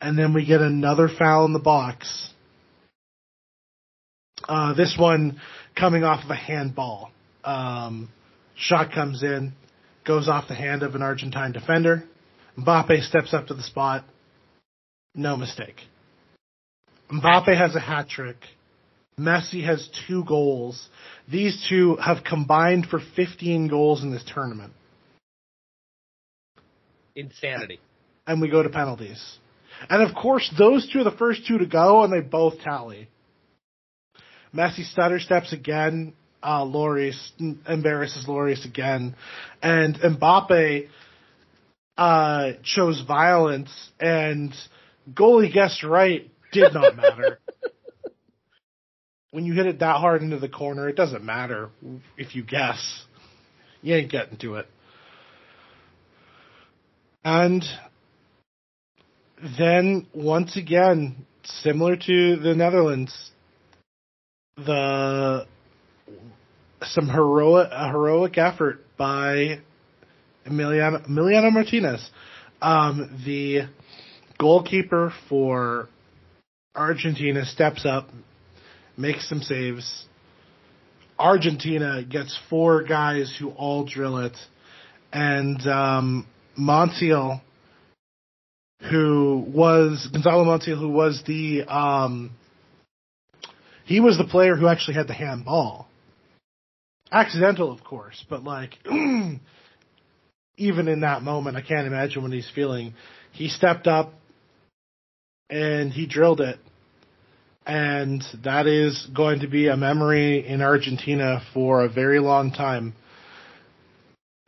And 0.00 0.16
then 0.16 0.34
we 0.34 0.46
get 0.46 0.60
another 0.60 1.08
foul 1.08 1.44
in 1.46 1.52
the 1.52 1.58
box. 1.58 2.30
Uh, 4.48 4.74
this 4.74 4.96
one 4.98 5.40
coming 5.76 6.04
off 6.04 6.24
of 6.24 6.30
a 6.30 6.36
handball. 6.36 7.10
Um, 7.44 8.08
shot 8.56 8.92
comes 8.92 9.22
in, 9.24 9.52
goes 10.06 10.28
off 10.28 10.46
the 10.46 10.54
hand 10.54 10.84
of 10.84 10.94
an 10.94 11.02
Argentine 11.02 11.52
defender. 11.52 12.04
Mbappe 12.58 13.02
steps 13.02 13.32
up 13.32 13.46
to 13.46 13.54
the 13.54 13.62
spot. 13.62 14.04
No 15.14 15.36
mistake. 15.36 15.76
Mbappe 17.10 17.56
has 17.56 17.74
a 17.74 17.80
hat 17.80 18.08
trick. 18.08 18.36
Messi 19.18 19.64
has 19.64 19.88
two 20.08 20.24
goals. 20.24 20.88
These 21.30 21.66
two 21.68 21.96
have 21.96 22.24
combined 22.24 22.86
for 22.86 23.00
15 23.14 23.68
goals 23.68 24.02
in 24.02 24.10
this 24.10 24.24
tournament. 24.34 24.72
Insanity. 27.14 27.78
And 28.26 28.40
we 28.40 28.48
go 28.48 28.62
to 28.62 28.70
penalties. 28.70 29.22
And 29.90 30.02
of 30.08 30.14
course, 30.14 30.50
those 30.58 30.88
two 30.90 31.00
are 31.00 31.04
the 31.04 31.10
first 31.10 31.46
two 31.46 31.58
to 31.58 31.66
go, 31.66 32.04
and 32.04 32.12
they 32.12 32.20
both 32.20 32.60
tally. 32.60 33.08
Messi 34.54 34.84
stutter 34.84 35.18
steps 35.18 35.52
again. 35.52 36.14
Uh, 36.42 36.64
Lloris 36.64 37.30
embarrasses 37.68 38.26
Lloris 38.26 38.64
again, 38.64 39.14
and 39.62 39.94
Mbappe 39.94 40.88
uh, 41.96 42.52
chose 42.62 43.02
violence, 43.06 43.70
and 44.00 44.54
goalie 45.12 45.52
guessed 45.52 45.82
right. 45.82 46.30
Did 46.52 46.74
not 46.74 46.96
matter. 46.96 47.38
when 49.30 49.46
you 49.46 49.54
hit 49.54 49.66
it 49.66 49.78
that 49.80 49.96
hard 49.96 50.22
into 50.22 50.38
the 50.38 50.48
corner, 50.48 50.88
it 50.88 50.96
doesn't 50.96 51.24
matter 51.24 51.70
if 52.16 52.34
you 52.34 52.44
guess. 52.44 53.04
You 53.80 53.96
ain't 53.96 54.10
getting 54.10 54.38
to 54.38 54.56
it. 54.56 54.66
And 57.24 57.64
then 59.58 60.06
once 60.12 60.56
again, 60.56 61.26
similar 61.44 61.96
to 61.96 62.36
the 62.36 62.54
Netherlands, 62.54 63.30
the 64.56 65.46
some 66.82 67.08
heroic 67.08 67.68
a 67.70 67.88
heroic 67.90 68.36
effort 68.38 68.84
by 68.96 69.60
Emiliano, 70.46 71.06
Emiliano 71.08 71.52
Martinez, 71.52 72.10
um, 72.60 73.22
the 73.24 73.62
goalkeeper 74.38 75.12
for 75.28 75.88
Argentina, 76.74 77.44
steps 77.44 77.84
up, 77.84 78.08
makes 78.96 79.28
some 79.28 79.40
saves. 79.40 80.06
Argentina 81.18 82.02
gets 82.02 82.38
four 82.50 82.82
guys 82.82 83.34
who 83.38 83.50
all 83.50 83.84
drill 83.84 84.18
it, 84.18 84.36
and 85.12 85.60
um, 85.66 86.26
Montiel, 86.58 87.40
who 88.90 89.44
was 89.48 90.08
Gonzalo 90.12 90.44
Montiel, 90.44 90.78
who 90.78 90.88
was 90.88 91.22
the 91.26 91.62
um, 91.62 92.32
he 93.84 94.00
was 94.00 94.18
the 94.18 94.24
player 94.24 94.56
who 94.56 94.66
actually 94.66 94.94
had 94.94 95.06
the 95.06 95.14
handball. 95.14 95.88
Accidental, 97.10 97.70
of 97.70 97.84
course, 97.84 98.24
but 98.28 98.42
like 98.42 98.78
even 100.56 100.88
in 100.88 101.00
that 101.00 101.22
moment, 101.22 101.56
I 101.56 101.62
can't 101.62 101.86
imagine 101.86 102.22
what 102.22 102.32
he's 102.32 102.50
feeling. 102.54 102.94
He 103.32 103.48
stepped 103.48 103.86
up 103.86 104.12
and 105.48 105.92
he 105.92 106.06
drilled 106.06 106.40
it. 106.40 106.58
And 107.64 108.24
that 108.42 108.66
is 108.66 109.06
going 109.14 109.40
to 109.40 109.46
be 109.46 109.68
a 109.68 109.76
memory 109.76 110.46
in 110.46 110.62
Argentina 110.62 111.42
for 111.54 111.84
a 111.84 111.88
very 111.88 112.18
long 112.18 112.50
time. 112.50 112.94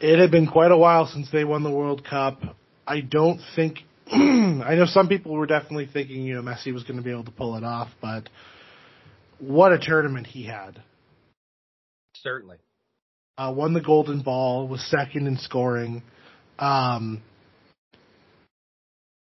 It 0.01 0.19
had 0.19 0.31
been 0.31 0.49
quite 0.49 0.73
a 0.73 0.77
while 0.77 1.07
since 1.07 1.31
they 1.31 1.45
won 1.45 1.63
the 1.63 1.71
World 1.71 2.05
Cup. 2.05 2.41
I 2.87 3.01
don't 3.01 3.41
think, 3.55 3.79
I 4.11 4.75
know 4.75 4.87
some 4.87 5.09
people 5.09 5.33
were 5.33 5.47
definitely 5.47 5.89
thinking, 5.91 6.23
you 6.23 6.35
know, 6.35 6.43
Messi 6.43 6.73
was 6.73 6.83
going 6.83 6.97
to 6.97 7.03
be 7.03 7.13
able 7.13 7.25
to 7.25 7.31
pull 7.31 7.57
it 7.57 7.65
off, 7.65 7.89
but 8.03 8.29
what 9.39 9.73
a 9.73 9.79
tournament 9.79 10.27
he 10.27 10.45
had. 10.45 10.83
Certainly. 12.17 12.57
Uh, 13.37 13.53
won 13.55 13.73
the 13.73 13.81
Golden 13.81 14.23
Ball, 14.23 14.69
was 14.69 14.81
second 14.91 15.27
in 15.27 15.37
scoring. 15.39 16.03
Um, 16.59 17.21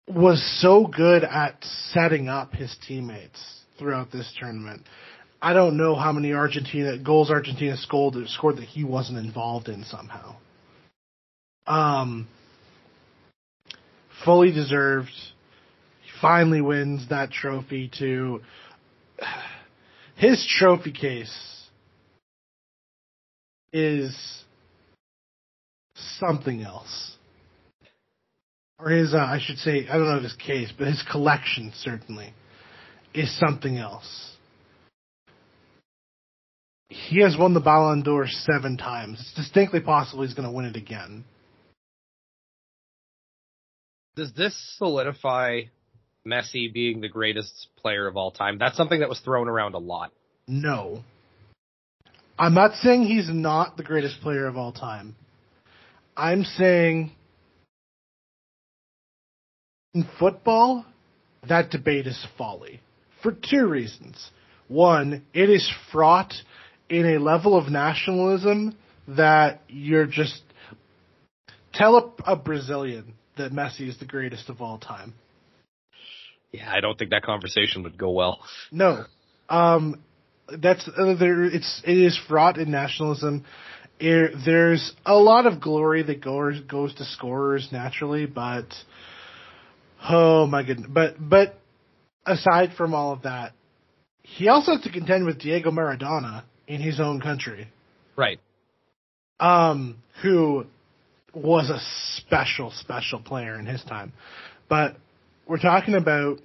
was 0.09 0.43
so 0.61 0.87
good 0.87 1.23
at 1.23 1.62
setting 1.93 2.29
up 2.29 2.53
his 2.53 2.77
teammates 2.87 3.61
throughout 3.79 4.11
this 4.11 4.33
tournament. 4.41 4.83
I 5.41 5.53
don't 5.53 5.77
know 5.77 5.95
how 5.95 6.12
many 6.12 6.33
Argentina 6.33 6.99
goals 6.99 7.31
Argentina 7.31 7.77
scored 7.77 8.15
scored 8.29 8.57
that 8.57 8.65
he 8.65 8.85
wasn't 8.85 9.19
involved 9.19 9.69
in 9.69 9.85
somehow. 9.85 10.37
Um, 11.67 12.29
fully 14.25 14.53
deserved. 14.53 15.11
He 16.03 16.11
finally 16.21 16.61
wins 16.61 17.09
that 17.09 17.31
trophy 17.31 17.91
to 17.99 18.41
his 20.17 20.45
trophy 20.59 20.93
case 20.93 21.52
is 23.73 24.45
something 26.19 26.63
else. 26.63 27.17
Or 28.79 28.91
his, 28.91 29.15
uh, 29.15 29.19
I 29.19 29.39
should 29.41 29.59
say, 29.59 29.87
I 29.89 29.97
don't 29.97 30.09
know 30.09 30.21
his 30.21 30.35
case, 30.35 30.73
but 30.77 30.89
his 30.89 31.03
collection 31.11 31.73
certainly 31.77 32.35
is 33.15 33.37
something 33.39 33.77
else. 33.79 34.33
He 36.89 37.21
has 37.23 37.37
won 37.39 37.55
the 37.55 37.61
Ballon 37.61 38.03
d'Or 38.03 38.27
seven 38.27 38.77
times. 38.77 39.19
It's 39.21 39.35
distinctly 39.35 39.81
possible 39.81 40.25
he's 40.25 40.35
going 40.35 40.49
to 40.49 40.55
win 40.55 40.67
it 40.67 40.77
again. 40.77 41.25
Does 44.15 44.33
this 44.35 44.55
solidify 44.77 45.63
Messi 46.27 46.73
being 46.73 47.01
the 47.01 47.09
greatest 47.09 47.69
player 47.79 48.07
of 48.07 48.17
all 48.17 48.31
time? 48.31 48.59
That's 48.59 48.77
something 48.77 49.01
that 49.01 49.09
was 49.09 49.21
thrown 49.21 49.49
around 49.49 49.75
a 49.75 49.79
lot. 49.79 50.13
No. 50.47 51.03
I'm 52.43 52.55
not 52.55 52.75
saying 52.75 53.05
he's 53.05 53.31
not 53.33 53.77
the 53.77 53.85
greatest 53.85 54.21
player 54.21 54.49
of 54.49 54.57
all 54.57 54.73
time. 54.73 55.15
I'm 56.17 56.43
saying 56.43 57.13
in 59.95 60.09
football, 60.19 60.85
that 61.49 61.71
debate 61.71 62.09
is 62.09 62.27
folly. 62.37 62.81
For 63.23 63.31
two 63.31 63.69
reasons. 63.69 64.33
One, 64.67 65.25
it 65.33 65.51
is 65.51 65.73
fraught 65.93 66.35
in 66.89 67.15
a 67.15 67.21
level 67.21 67.57
of 67.57 67.71
nationalism 67.71 68.77
that 69.07 69.63
you're 69.69 70.07
just 70.07 70.43
tell 71.73 71.97
a, 72.27 72.33
a 72.33 72.35
Brazilian 72.35 73.15
that 73.37 73.53
Messi 73.53 73.89
is 73.89 74.01
the 74.01 74.05
greatest 74.05 74.49
of 74.49 74.61
all 74.61 74.79
time. 74.79 75.15
Yeah, 76.51 76.69
I 76.69 76.81
don't 76.81 76.99
think 76.99 77.13
that 77.13 77.23
conversation 77.23 77.85
would 77.85 77.97
go 77.97 78.11
well. 78.11 78.41
No, 78.73 79.05
um, 79.49 80.03
that's 80.61 80.88
uh, 80.88 81.15
there. 81.19 81.45
It's 81.45 81.83
it 81.85 81.97
is 81.97 82.19
fraught 82.29 82.59
in 82.59 82.71
nationalism. 82.71 83.45
It, 84.01 84.33
there's 84.45 84.93
a 85.07 85.15
lot 85.15 85.47
of 85.47 85.61
glory 85.61 86.03
that 86.03 86.23
goes 86.23 86.61
goes 86.61 86.95
to 86.97 87.05
scorers 87.05 87.69
naturally, 87.71 88.27
but 88.27 88.67
oh 90.09 90.47
my 90.47 90.62
goodness, 90.65 90.88
but 90.93 91.15
but 91.19 91.59
aside 92.27 92.71
from 92.77 92.95
all 92.95 93.12
of 93.12 93.23
that, 93.23 93.53
he 94.23 94.49
also 94.49 94.73
has 94.73 94.83
to 94.83 94.91
contend 94.91 95.27
with 95.27 95.38
Diego 95.38 95.71
Maradona 95.71 96.45
in 96.67 96.81
his 96.81 97.01
own 97.01 97.21
country. 97.21 97.69
Right. 98.17 98.41
Um, 99.41 99.97
who 100.23 100.67
was 101.35 101.71
a 101.71 101.81
special, 102.21 102.71
special 102.71 103.21
player 103.21 103.59
in 103.59 103.67
his 103.67 103.83
time. 103.85 104.12
But 104.69 104.97
we're 105.47 105.59
talking 105.59 105.95
about 105.95 106.38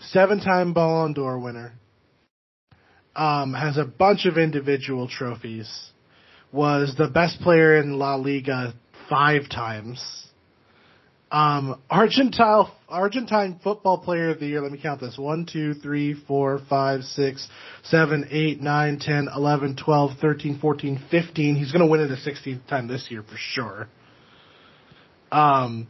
seven-time 0.00 0.72
Ballon 0.74 1.14
d'Or 1.14 1.38
winner. 1.38 1.72
Um, 3.18 3.52
has 3.52 3.76
a 3.76 3.84
bunch 3.84 4.26
of 4.26 4.38
individual 4.38 5.08
trophies. 5.08 5.68
Was 6.52 6.94
the 6.96 7.08
best 7.08 7.40
player 7.40 7.76
in 7.76 7.98
La 7.98 8.14
Liga 8.14 8.74
five 9.10 9.48
times. 9.50 10.28
Um, 11.30 11.80
Argentine 11.90 12.66
Argentine 12.88 13.60
football 13.62 13.98
player 13.98 14.30
of 14.30 14.40
the 14.40 14.46
year. 14.46 14.62
Let 14.62 14.70
me 14.70 14.78
count 14.80 15.00
this: 15.00 15.18
one, 15.18 15.46
two, 15.52 15.74
three, 15.74 16.14
four, 16.14 16.60
five, 16.70 17.02
six, 17.02 17.46
seven, 17.82 18.28
eight, 18.30 18.62
nine, 18.62 18.98
ten, 18.98 19.28
eleven, 19.34 19.76
twelve, 19.76 20.12
thirteen, 20.20 20.58
fourteen, 20.60 21.02
fifteen. 21.10 21.56
He's 21.56 21.72
going 21.72 21.84
to 21.84 21.90
win 21.90 22.00
it 22.00 22.10
a 22.12 22.16
sixteenth 22.18 22.66
time 22.68 22.86
this 22.86 23.08
year 23.10 23.22
for 23.22 23.36
sure. 23.36 23.88
Um, 25.32 25.88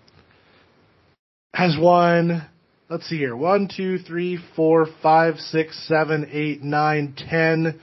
has 1.54 1.76
won. 1.78 2.48
Let's 2.88 3.06
see 3.06 3.18
here: 3.18 3.36
one, 3.36 3.68
two, 3.74 3.98
three, 3.98 4.38
four, 4.56 4.86
five, 5.02 5.36
six, 5.38 5.78
seven, 5.86 6.28
eight, 6.32 6.62
nine, 6.62 7.14
ten. 7.16 7.80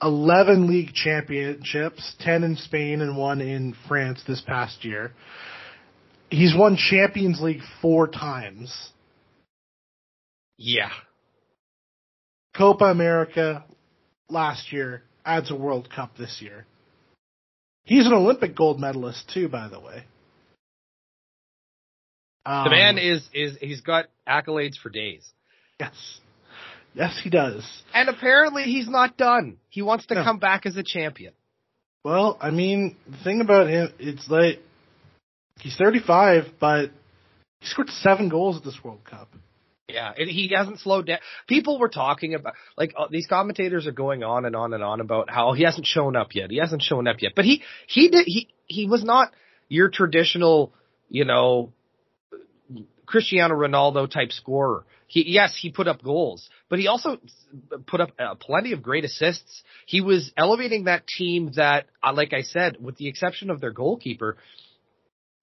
11 0.00 0.68
league 0.68 0.94
championships, 0.94 2.14
10 2.20 2.44
in 2.44 2.54
Spain 2.54 3.00
and 3.00 3.16
one 3.16 3.40
in 3.40 3.74
France 3.88 4.22
this 4.28 4.40
past 4.40 4.84
year 4.84 5.12
he's 6.30 6.54
won 6.56 6.76
Champions 6.76 7.40
League 7.40 7.62
four 7.80 8.08
times. 8.08 8.90
Yeah. 10.56 10.90
Copa 12.56 12.86
America 12.86 13.64
last 14.28 14.72
year 14.72 15.02
adds 15.24 15.50
a 15.50 15.56
World 15.56 15.88
Cup 15.94 16.16
this 16.16 16.38
year. 16.40 16.66
He's 17.84 18.06
an 18.06 18.12
Olympic 18.12 18.56
gold 18.56 18.80
medalist 18.80 19.30
too, 19.32 19.48
by 19.48 19.68
the 19.68 19.80
way. 19.80 20.04
Um, 22.48 22.64
The 22.64 22.70
man 22.70 22.98
is 22.98 23.28
is 23.34 23.56
he's 23.60 23.82
got 23.82 24.06
accolades 24.26 24.76
for 24.78 24.88
days. 24.90 25.28
yes, 25.78 26.20
yes, 26.94 27.20
he 27.22 27.28
does. 27.30 27.62
And 27.94 28.08
apparently 28.08 28.62
he's 28.64 28.88
not 28.88 29.16
done. 29.18 29.58
He 29.68 29.82
wants 29.82 30.06
to 30.06 30.14
No. 30.14 30.24
come 30.24 30.38
back 30.38 30.64
as 30.66 30.76
a 30.76 30.82
champion. 30.82 31.34
Well, 32.04 32.38
I 32.40 32.50
mean, 32.50 32.96
the 33.06 33.18
thing 33.18 33.40
about 33.42 33.68
him, 33.68 33.92
it's 33.98 34.28
like 34.30 34.60
he's 35.60 35.76
35, 35.76 36.46
but 36.58 36.90
he 37.60 37.66
scored 37.66 37.90
seven 37.90 38.28
goals 38.30 38.56
at 38.56 38.64
this 38.64 38.82
World 38.82 39.04
Cup. 39.04 39.28
Yeah, 39.88 40.12
and 40.16 40.28
he 40.30 40.48
hasn't 40.54 40.80
slowed 40.80 41.06
down. 41.06 41.18
People 41.46 41.78
were 41.78 41.88
talking 41.88 42.34
about 42.34 42.54
like 42.78 42.94
uh, 42.96 43.08
these 43.10 43.26
commentators 43.26 43.86
are 43.86 43.92
going 43.92 44.22
on 44.22 44.44
and 44.46 44.54
on 44.56 44.72
and 44.74 44.82
on 44.82 45.00
about 45.00 45.28
how 45.30 45.52
he 45.52 45.64
hasn't 45.64 45.86
shown 45.86 46.14
up 46.16 46.34
yet. 46.34 46.50
He 46.50 46.58
hasn't 46.58 46.82
shown 46.82 47.06
up 47.08 47.20
yet. 47.20 47.32
But 47.36 47.44
he 47.46 47.62
he 47.86 48.08
did 48.08 48.24
he 48.26 48.48
he 48.66 48.86
was 48.86 49.02
not 49.04 49.32
your 49.68 49.88
traditional, 49.90 50.72
you 51.08 51.24
know, 51.24 51.72
Cristiano 53.08 53.54
Ronaldo 53.54 54.08
type 54.10 54.32
scorer. 54.32 54.84
He 55.06 55.24
yes, 55.32 55.56
he 55.58 55.70
put 55.70 55.88
up 55.88 56.02
goals, 56.02 56.46
but 56.68 56.78
he 56.78 56.88
also 56.88 57.16
put 57.86 58.02
up 58.02 58.10
uh, 58.18 58.34
plenty 58.34 58.72
of 58.72 58.82
great 58.82 59.06
assists. 59.06 59.62
He 59.86 60.02
was 60.02 60.30
elevating 60.36 60.84
that 60.84 61.06
team 61.06 61.52
that 61.56 61.86
uh, 62.06 62.12
like 62.12 62.34
I 62.34 62.42
said, 62.42 62.76
with 62.78 62.98
the 62.98 63.08
exception 63.08 63.48
of 63.48 63.62
their 63.62 63.70
goalkeeper, 63.70 64.36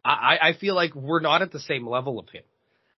I 0.04 0.38
I 0.41 0.54
feel 0.54 0.75
like 0.75 0.93
we're 0.93 1.21
not 1.21 1.41
at 1.41 1.51
the 1.51 1.60
same 1.60 1.88
level 1.88 2.19
of 2.19 2.30
him. 2.30 2.43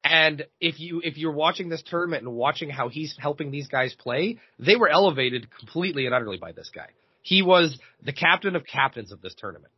And 0.03 0.45
if 0.61 0.81
you 0.81 1.01
if 1.05 1.17
you're 1.17 1.33
watching 1.33 1.69
this 1.69 1.85
tournament 1.87 2.25
and 2.25 2.35
watching 2.35 2.69
how 2.69 2.89
he's 2.89 3.17
helping 3.17 3.53
these 3.53 3.69
guys 3.69 3.95
play, 3.95 4.41
they 4.59 4.75
were 4.75 4.89
elevated 4.89 5.47
completely 5.57 6.07
and 6.07 6.15
utterly 6.15 6.39
by 6.39 6.51
this 6.51 6.73
guy. 6.75 6.89
He 7.23 7.43
was 7.43 7.79
the 8.03 8.13
captain 8.13 8.57
of 8.57 8.65
captains 8.67 9.13
of 9.13 9.23
this 9.23 9.37
tournament. 9.39 9.73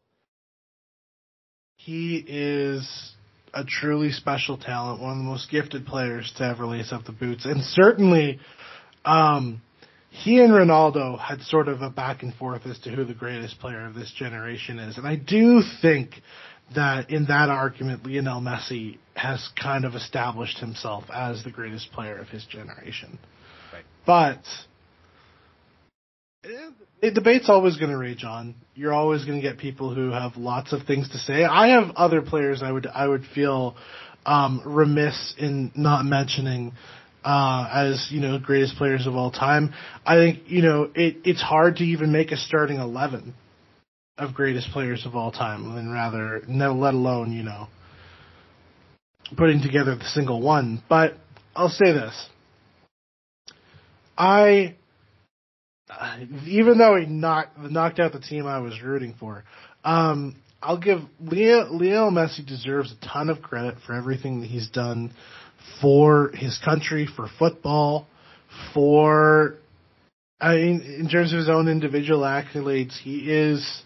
He 1.76 2.16
is 2.26 3.14
a 3.54 3.64
truly 3.64 4.10
special 4.12 4.56
talent, 4.56 5.00
one 5.00 5.12
of 5.12 5.18
the 5.18 5.24
most 5.24 5.50
gifted 5.50 5.86
players 5.86 6.32
to 6.36 6.44
ever 6.44 6.66
lace 6.66 6.92
up 6.92 7.04
the 7.04 7.12
boots, 7.12 7.44
and 7.44 7.62
certainly, 7.62 8.38
um, 9.04 9.62
he 10.10 10.40
and 10.40 10.52
Ronaldo 10.52 11.18
had 11.18 11.40
sort 11.42 11.68
of 11.68 11.82
a 11.82 11.90
back 11.90 12.22
and 12.22 12.34
forth 12.34 12.66
as 12.66 12.78
to 12.80 12.90
who 12.90 13.04
the 13.04 13.14
greatest 13.14 13.58
player 13.60 13.86
of 13.86 13.94
this 13.94 14.12
generation 14.16 14.78
is, 14.78 14.98
and 14.98 15.06
I 15.06 15.16
do 15.16 15.62
think 15.82 16.14
that 16.74 17.10
in 17.10 17.26
that 17.26 17.48
argument, 17.48 18.06
Lionel 18.06 18.40
Messi 18.40 18.98
has 19.14 19.48
kind 19.60 19.84
of 19.84 19.94
established 19.94 20.58
himself 20.58 21.04
as 21.12 21.42
the 21.42 21.50
greatest 21.50 21.90
player 21.92 22.18
of 22.18 22.28
his 22.28 22.44
generation. 22.44 23.18
Right. 23.72 23.84
But 24.06 24.42
the 27.00 27.10
debate's 27.10 27.48
always 27.48 27.76
going 27.76 27.90
to 27.90 27.96
rage 27.96 28.24
on. 28.24 28.54
You're 28.74 28.92
always 28.92 29.24
going 29.24 29.40
to 29.40 29.46
get 29.46 29.58
people 29.58 29.94
who 29.94 30.10
have 30.10 30.36
lots 30.36 30.72
of 30.72 30.82
things 30.86 31.08
to 31.10 31.18
say. 31.18 31.44
I 31.44 31.68
have 31.68 31.94
other 31.96 32.22
players 32.22 32.62
I 32.62 32.72
would 32.72 32.86
I 32.86 33.06
would 33.06 33.24
feel 33.34 33.76
um, 34.26 34.62
remiss 34.64 35.34
in 35.38 35.72
not 35.74 36.04
mentioning 36.04 36.72
uh, 37.24 37.68
as 37.72 38.08
you 38.10 38.20
know 38.20 38.38
greatest 38.38 38.76
players 38.76 39.06
of 39.06 39.14
all 39.14 39.30
time. 39.30 39.72
I 40.04 40.16
think 40.16 40.40
you 40.46 40.62
know 40.62 40.90
it, 40.94 41.18
it's 41.24 41.42
hard 41.42 41.76
to 41.76 41.84
even 41.84 42.12
make 42.12 42.32
a 42.32 42.36
starting 42.36 42.78
eleven 42.78 43.34
of 44.16 44.34
greatest 44.34 44.70
players 44.70 45.06
of 45.06 45.14
all 45.14 45.30
time, 45.30 45.76
and 45.76 45.92
rather 45.92 46.42
no, 46.48 46.74
let 46.74 46.94
alone 46.94 47.32
you 47.32 47.42
know 47.42 47.68
putting 49.36 49.60
together 49.60 49.94
the 49.94 50.04
single 50.04 50.40
one. 50.40 50.82
But 50.88 51.14
I'll 51.54 51.68
say 51.68 51.92
this: 51.92 52.28
I 54.16 54.76
uh, 55.90 56.18
even 56.46 56.78
though 56.78 56.96
he 56.96 57.06
knocked 57.06 57.58
knocked 57.58 57.98
out 57.98 58.12
the 58.12 58.20
team 58.20 58.46
I 58.46 58.58
was 58.58 58.80
rooting 58.82 59.14
for, 59.18 59.44
um, 59.84 60.36
I'll 60.62 60.78
give 60.78 61.00
Leo 61.20 61.72
Leo 61.72 62.10
Messi 62.10 62.46
deserves 62.46 62.92
a 62.92 63.06
ton 63.06 63.30
of 63.30 63.42
credit 63.42 63.76
for 63.86 63.94
everything 63.94 64.40
that 64.40 64.48
he's 64.48 64.68
done 64.70 65.12
for 65.80 66.30
his 66.34 66.58
country, 66.64 67.08
for 67.14 67.28
football, 67.38 68.06
for 68.74 69.56
I 70.40 70.54
mean, 70.56 70.80
in 70.82 71.08
terms 71.08 71.32
of 71.32 71.38
his 71.38 71.48
own 71.48 71.68
individual 71.68 72.20
accolades, 72.20 72.96
he 72.96 73.30
is 73.30 73.82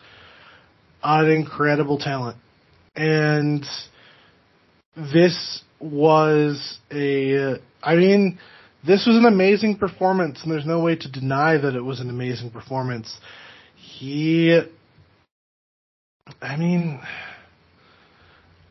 an 1.03 1.31
incredible 1.31 1.99
talent, 1.99 2.37
and 2.95 3.65
this 4.97 5.63
was 5.81 6.79
a. 6.93 7.57
I 7.83 7.97
mean, 7.97 8.39
this 8.87 9.07
was 9.07 9.17
an 9.17 9.27
amazing 9.27 9.77
performance, 9.77 10.41
and 10.43 10.51
there's 10.51 10.67
no 10.67 10.81
way 10.81 10.97
to 10.97 11.11
deny 11.11 11.57
that 11.57 11.75
it 11.75 11.81
was 11.81 12.01
an 12.01 12.11
amazing 12.11 12.51
performance. 12.51 13.17
He, 13.77 14.61
I 16.41 16.57
mean, 16.57 17.01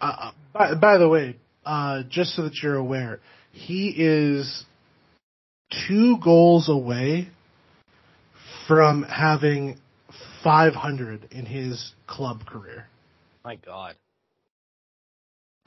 uh, 0.02 0.32
by, 0.54 0.76
by 0.76 0.98
the 0.98 1.08
way, 1.08 1.38
uh, 1.66 2.04
just 2.10 2.36
so 2.36 2.44
that 2.44 2.56
you're 2.62 2.76
aware, 2.76 3.20
he 3.52 3.94
is 3.96 4.66
two 5.88 6.18
goals 6.24 6.70
away 6.70 7.30
from 8.68 9.04
having 9.04 9.78
500 10.44 11.28
in 11.32 11.46
his 11.46 11.94
club 12.08 12.46
career. 12.46 12.88
My 13.44 13.56
God. 13.56 13.96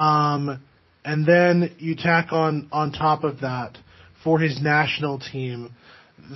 Um, 0.00 0.62
and 1.04 1.26
then 1.26 1.74
you 1.78 1.94
tack 1.94 2.32
on 2.32 2.68
on 2.72 2.92
top 2.92 3.24
of 3.24 3.40
that 3.40 3.78
for 4.24 4.38
his 4.38 4.60
national 4.60 5.20
team 5.20 5.70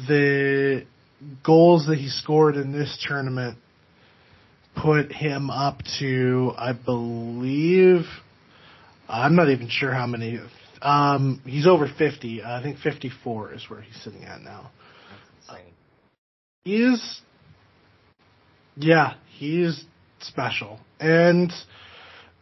the 0.06 0.84
goals 1.44 1.86
that 1.86 1.96
he 1.98 2.08
scored 2.08 2.56
in 2.56 2.72
this 2.72 3.02
tournament 3.08 3.58
put 4.76 5.10
him 5.10 5.50
up 5.50 5.80
to 5.98 6.52
I 6.56 6.72
believe 6.72 8.04
I'm 9.08 9.34
not 9.34 9.48
even 9.48 9.68
sure 9.68 9.92
how 9.92 10.06
many 10.06 10.38
um 10.82 11.40
he's 11.44 11.66
over 11.66 11.88
50 11.88 12.42
I 12.44 12.62
think 12.62 12.78
54 12.78 13.54
is 13.54 13.64
where 13.68 13.80
he's 13.80 14.00
sitting 14.02 14.24
at 14.24 14.42
now. 14.42 14.70
That's 15.48 15.58
insane. 15.58 15.72
he 16.64 16.76
is 16.76 17.20
yeah 18.76 19.14
he 19.38 19.62
is 19.62 19.84
special. 20.20 20.78
And 21.00 21.52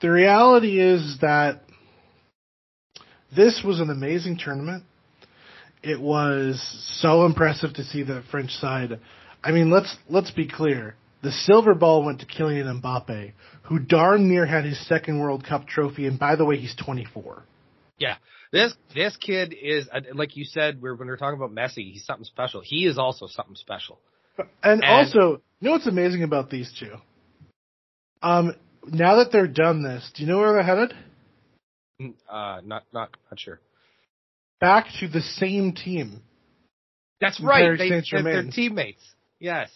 the 0.01 0.11
reality 0.11 0.81
is 0.81 1.19
that 1.21 1.63
this 3.35 3.63
was 3.65 3.81
an 3.81 3.91
amazing 3.91 4.39
tournament 4.39 4.85
it 5.87 6.01
was 6.01 6.61
so 7.01 7.25
impressive 7.25 7.75
to 7.75 7.85
see 7.85 8.03
the 8.03 8.23
French 8.31 8.51
side. 8.51 8.99
I 9.43 9.53
mean, 9.53 9.71
let's 9.71 9.97
let's 10.09 10.33
be 10.33 10.49
clear. 10.49 10.97
The 11.23 11.31
silver 11.31 11.75
ball 11.75 12.05
went 12.05 12.21
to 12.21 12.27
Kylian 12.27 12.81
Mbappe, 12.83 13.33
who 13.63 13.79
darn 13.79 14.29
near 14.29 14.47
had 14.47 14.65
his 14.65 14.85
second 14.87 15.19
World 15.21 15.45
Cup 15.45 15.67
trophy, 15.67 16.07
and 16.07 16.19
by 16.19 16.37
the 16.37 16.45
way, 16.45 16.57
he's 16.57 16.75
24. 16.77 17.43
Yeah. 17.99 18.17
This 18.53 18.75
this 18.95 19.17
kid 19.17 19.55
is 19.61 19.89
uh, 19.93 20.01
like 20.15 20.37
you 20.37 20.45
said 20.45 20.81
we're, 20.83 20.95
when 20.95 21.09
we 21.09 21.13
are 21.13 21.17
talking 21.17 21.39
about 21.41 21.53
Messi, 21.53 21.93
he's 21.93 22.05
something 22.05 22.25
special. 22.25 22.61
He 22.65 22.87
is 22.87 22.99
also 22.99 23.27
something 23.27 23.57
special. 23.57 23.99
And, 24.63 24.83
And- 24.83 24.85
also, 24.85 25.41
you 25.61 25.67
know 25.67 25.73
what's 25.73 25.87
amazing 25.87 26.23
about 26.23 26.51
these 26.51 26.73
two? 26.79 26.95
Um, 28.23 28.55
now 28.87 29.17
that 29.17 29.31
they're 29.33 29.47
done 29.49 29.83
this, 29.83 30.11
do 30.15 30.23
you 30.23 30.29
know 30.29 30.39
where 30.39 30.53
they're 30.53 30.63
headed? 30.63 30.95
Mm, 32.01 32.15
Uh, 32.29 32.61
not 32.65 32.85
not 32.93 33.11
not 33.31 33.39
sure. 33.41 33.61
Back 34.61 34.87
to 35.01 35.09
the 35.09 35.21
same 35.21 35.73
team. 35.73 36.23
That's 37.21 37.41
right. 37.41 37.79
They, 37.79 37.89
they're, 37.89 38.23
they're 38.23 38.51
teammates. 38.51 39.03
Yes. 39.39 39.71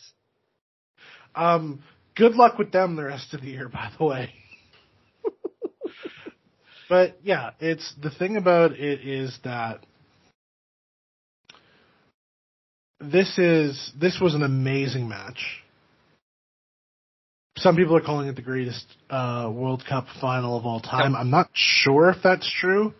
Um, 1.34 1.82
good 2.16 2.34
luck 2.34 2.58
with 2.58 2.72
them 2.72 2.96
the 2.96 3.04
rest 3.04 3.34
of 3.34 3.40
the 3.40 3.48
year, 3.48 3.68
by 3.68 3.90
the 3.98 4.04
way. 4.04 4.30
but 6.88 7.18
yeah, 7.22 7.50
it's 7.60 7.92
the 8.02 8.10
thing 8.10 8.36
about 8.36 8.72
it 8.72 9.06
is 9.06 9.38
that 9.44 9.84
this 13.00 13.38
is 13.38 13.92
this 13.98 14.18
was 14.20 14.34
an 14.34 14.42
amazing 14.42 15.08
match. 15.08 15.62
Some 17.56 17.76
people 17.76 17.96
are 17.96 18.00
calling 18.00 18.28
it 18.28 18.36
the 18.36 18.42
greatest 18.42 18.86
uh, 19.10 19.50
World 19.52 19.84
Cup 19.86 20.06
final 20.20 20.56
of 20.56 20.64
all 20.64 20.80
time. 20.80 21.14
I'm 21.14 21.30
not 21.30 21.50
sure 21.52 22.08
if 22.10 22.22
that's 22.22 22.50
true, 22.60 22.94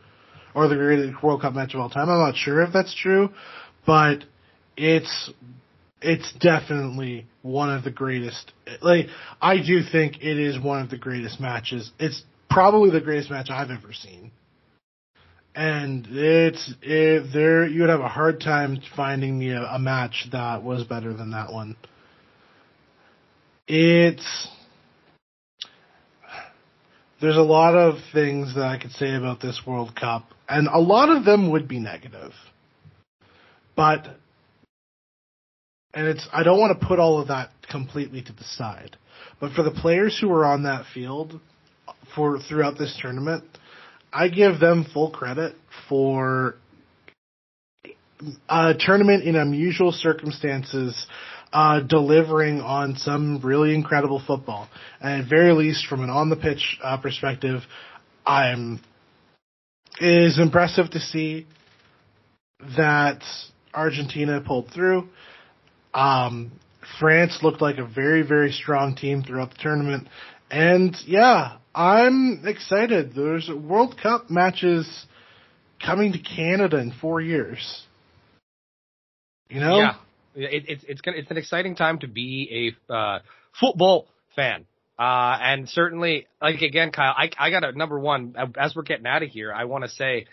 or 0.55 0.69
the 0.69 0.77
greatest 0.77 1.23
World 1.23 1.43
Cup 1.43 1.55
match 1.55 1.75
of 1.75 1.81
all 1.81 1.91
time. 1.91 2.09
I'm 2.09 2.19
not 2.19 2.37
sure 2.37 2.63
if 2.63 2.73
that's 2.73 2.95
true, 2.95 3.31
but 3.87 4.25
it's 4.77 5.31
it's 6.03 6.33
definitely 6.41 7.27
one 7.43 7.71
of 7.71 7.85
the 7.85 7.91
greatest. 7.91 8.53
Like 8.81 9.07
I 9.41 9.59
do 9.59 9.83
think 9.83 10.23
it 10.23 10.39
is 10.39 10.59
one 10.59 10.83
of 10.83 10.91
the 10.91 10.99
greatest 10.99 11.41
matches. 11.41 11.91
It's 11.99 12.23
probably 12.49 12.91
the 12.91 13.01
greatest 13.01 13.31
match 13.31 13.49
I've 13.51 13.71
ever 13.71 13.93
seen. 13.93 14.33
And 15.55 16.07
it's 16.11 16.73
if 16.81 17.33
there 17.33 17.67
you 17.67 17.81
would 17.81 17.91
have 17.91 18.01
a 18.01 18.09
hard 18.09 18.41
time 18.41 18.81
finding 18.97 19.39
me 19.39 19.51
a, 19.51 19.63
a 19.63 19.79
match 19.79 20.29
that 20.33 20.63
was 20.63 20.85
better 20.85 21.13
than 21.13 21.33
that 21.33 21.53
one. 21.53 21.77
It's 23.67 24.49
there's 27.21 27.37
a 27.37 27.43
lot 27.43 27.75
of 27.75 27.97
things 28.13 28.55
that 28.55 28.65
I 28.65 28.79
could 28.79 28.93
say 28.93 29.15
about 29.15 29.41
this 29.41 29.61
World 29.67 29.95
Cup, 29.95 30.25
and 30.51 30.67
a 30.67 30.81
lot 30.81 31.09
of 31.09 31.25
them 31.25 31.51
would 31.53 31.69
be 31.69 31.79
negative. 31.79 32.33
but 33.77 34.07
and 35.95 36.07
it's 36.07 36.29
I 36.33 36.43
don't 36.43 36.59
want 36.59 36.79
to 36.79 36.87
put 36.87 36.99
all 36.99 37.21
of 37.21 37.29
that 37.29 37.51
completely 37.71 38.23
to 38.23 38.33
the 38.33 38.45
side, 38.45 38.97
but 39.41 39.53
for 39.53 39.63
the 39.63 39.71
players 39.71 40.19
who 40.21 40.29
were 40.29 40.45
on 40.45 40.65
that 40.65 40.85
field 40.93 41.41
for 42.15 42.39
throughout 42.41 42.79
this 42.79 42.99
tournament, 43.01 43.45
I 44.13 44.29
give 44.29 44.61
them 44.61 44.87
full 44.93 45.11
credit 45.11 45.55
for 45.89 46.57
a 48.49 48.75
tournament 48.79 49.25
in 49.25 49.37
unusual 49.37 49.93
circumstances, 49.93 51.07
uh, 51.53 51.81
delivering 51.81 52.61
on 52.61 52.97
some 52.97 53.41
really 53.43 53.75
incredible 53.75 54.23
football. 54.25 54.69
And 55.01 55.23
at 55.23 55.29
very 55.29 55.53
least, 55.53 55.87
from 55.87 56.03
an 56.03 56.11
on 56.11 56.29
the 56.29 56.37
pitch 56.37 56.79
uh, 56.83 56.99
perspective, 56.99 57.63
I'm 58.27 58.81
is 60.01 60.39
impressive 60.39 60.91
to 60.91 61.01
see 61.01 61.47
that 62.77 63.23
Argentina 63.75 64.41
pulled 64.41 64.71
through. 64.73 65.09
Um, 65.95 66.53
France 66.99 67.39
looked 67.43 67.61
like 67.61 67.79
a 67.79 67.87
very, 67.87 68.23
very 68.23 68.53
strong 68.53 68.95
team 68.97 69.23
throughout 69.23 69.51
the 69.51 69.59
tournament. 69.59 70.09
And 70.51 70.97
yeah, 71.07 71.59
I'm 71.75 72.43
excited. 72.47 73.13
There's 73.15 73.49
World 73.49 73.97
Cup 74.03 74.31
matches 74.31 75.07
coming 75.85 76.13
to 76.13 76.19
Canada 76.19 76.79
in 76.79 76.93
four 77.01 77.21
years. 77.21 77.83
You 79.49 79.61
know? 79.61 79.79
Yeah, 79.79 79.95
it, 80.35 80.65
it's 80.69 80.85
it's 80.89 81.01
it's 81.05 81.31
an 81.31 81.37
exciting 81.37 81.77
time 81.77 81.99
to 82.01 82.09
be 82.09 82.77
a 82.89 82.93
uh, 82.93 83.19
football 83.59 84.09
fan. 84.37 84.67
Uh, 85.01 85.39
and 85.41 85.67
certainly, 85.67 86.27
like 86.43 86.61
again, 86.61 86.93
Kyle, 86.93 87.15
I 87.17 87.31
I 87.39 87.51
got 87.51 87.65
a 87.65 87.73
number 87.73 87.99
one. 87.99 88.35
As 88.59 88.77
we're 88.77 88.83
getting 88.83 89.07
out 89.07 89.23
of 89.23 89.31
here, 89.31 89.51
I 89.51 89.65
want 89.65 89.85
to 89.85 89.91
say. 89.91 90.27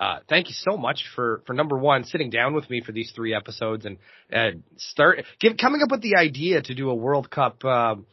Uh, 0.00 0.20
thank 0.28 0.46
you 0.46 0.54
so 0.56 0.76
much 0.76 1.02
for, 1.16 1.42
for 1.44 1.54
number 1.54 1.76
one, 1.76 2.04
sitting 2.04 2.30
down 2.30 2.54
with 2.54 2.70
me 2.70 2.80
for 2.80 2.92
these 2.92 3.10
three 3.16 3.34
episodes 3.34 3.84
and, 3.84 3.98
uh, 4.32 4.50
start, 4.76 5.24
give, 5.40 5.56
coming 5.56 5.82
up 5.82 5.90
with 5.90 6.02
the 6.02 6.14
idea 6.14 6.62
to 6.62 6.72
do 6.72 6.88
a 6.88 6.94
World 6.94 7.28
Cup, 7.28 7.64
um, 7.64 8.06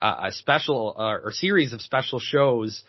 uh, 0.00 0.26
a 0.28 0.30
special, 0.30 0.94
uh, 0.96 1.18
or 1.24 1.32
series 1.32 1.72
of 1.72 1.82
special 1.82 2.20
shows 2.20 2.84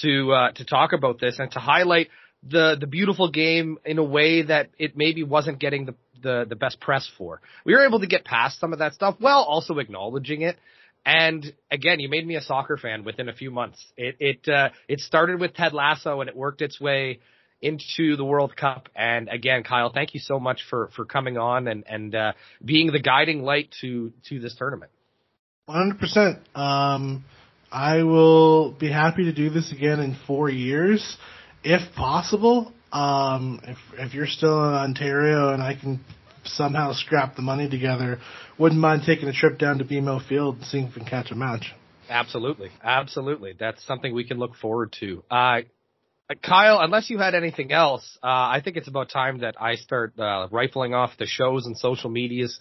to, 0.00 0.32
uh, 0.32 0.52
to 0.52 0.64
talk 0.64 0.94
about 0.94 1.20
this 1.20 1.38
and 1.38 1.50
to 1.52 1.58
highlight 1.58 2.08
the, 2.42 2.78
the 2.80 2.86
beautiful 2.86 3.30
game 3.30 3.76
in 3.84 3.98
a 3.98 4.02
way 4.02 4.40
that 4.40 4.70
it 4.78 4.96
maybe 4.96 5.22
wasn't 5.22 5.58
getting 5.58 5.84
the, 5.84 5.94
the, 6.22 6.46
the 6.48 6.56
best 6.56 6.80
press 6.80 7.06
for. 7.18 7.42
We 7.66 7.74
were 7.74 7.86
able 7.86 8.00
to 8.00 8.06
get 8.06 8.24
past 8.24 8.58
some 8.58 8.72
of 8.72 8.78
that 8.78 8.94
stuff 8.94 9.16
while 9.18 9.42
also 9.42 9.80
acknowledging 9.80 10.40
it. 10.40 10.56
And 11.04 11.52
again, 11.70 12.00
you 12.00 12.08
made 12.08 12.26
me 12.26 12.36
a 12.36 12.42
soccer 12.42 12.76
fan 12.76 13.04
within 13.04 13.28
a 13.28 13.32
few 13.32 13.50
months. 13.50 13.84
It 13.96 14.16
it 14.20 14.48
uh, 14.48 14.70
it 14.88 15.00
started 15.00 15.40
with 15.40 15.54
Ted 15.54 15.72
Lasso 15.72 16.20
and 16.20 16.28
it 16.28 16.36
worked 16.36 16.60
its 16.60 16.80
way 16.80 17.20
into 17.60 18.16
the 18.16 18.24
World 18.24 18.56
Cup. 18.56 18.88
And 18.94 19.28
again, 19.28 19.62
Kyle, 19.62 19.90
thank 19.92 20.14
you 20.14 20.20
so 20.20 20.38
much 20.38 20.60
for 20.68 20.90
for 20.94 21.04
coming 21.04 21.38
on 21.38 21.66
and 21.68 21.84
and 21.86 22.14
uh, 22.14 22.32
being 22.64 22.92
the 22.92 23.00
guiding 23.00 23.42
light 23.42 23.74
to 23.80 24.12
to 24.28 24.38
this 24.38 24.54
tournament. 24.54 24.90
One 25.66 25.78
hundred 25.78 25.98
percent. 25.98 26.38
Um, 26.54 27.24
I 27.70 28.02
will 28.02 28.72
be 28.72 28.90
happy 28.90 29.24
to 29.24 29.32
do 29.32 29.50
this 29.50 29.72
again 29.72 30.00
in 30.00 30.16
four 30.26 30.48
years, 30.48 31.16
if 31.62 31.94
possible. 31.94 32.72
Um, 32.92 33.60
if 33.64 33.78
if 33.98 34.14
you're 34.14 34.26
still 34.26 34.66
in 34.68 34.74
Ontario 34.74 35.52
and 35.52 35.62
I 35.62 35.74
can 35.74 36.00
somehow 36.44 36.92
scrap 36.92 37.36
the 37.36 37.42
money 37.42 37.68
together, 37.68 38.18
wouldn't 38.58 38.80
mind 38.80 39.02
taking 39.04 39.28
a 39.28 39.32
trip 39.32 39.58
down 39.58 39.78
to 39.78 39.84
BMO 39.84 40.26
Field 40.26 40.56
and 40.56 40.64
seeing 40.64 40.84
if 40.86 40.94
we 40.94 41.00
can 41.00 41.08
catch 41.08 41.30
a 41.30 41.34
match. 41.34 41.72
Absolutely, 42.08 42.70
absolutely. 42.82 43.54
That's 43.58 43.84
something 43.86 44.14
we 44.14 44.24
can 44.24 44.38
look 44.38 44.54
forward 44.56 44.94
to. 45.00 45.22
Uh, 45.30 45.60
Kyle, 46.42 46.80
unless 46.80 47.08
you 47.08 47.18
had 47.18 47.34
anything 47.34 47.72
else, 47.72 48.18
uh, 48.22 48.26
I 48.26 48.60
think 48.62 48.76
it's 48.76 48.88
about 48.88 49.10
time 49.10 49.38
that 49.38 49.60
I 49.60 49.76
start 49.76 50.18
uh, 50.18 50.48
rifling 50.50 50.94
off 50.94 51.12
the 51.18 51.26
shows 51.26 51.66
and 51.66 51.76
social 51.76 52.10
medias, 52.10 52.58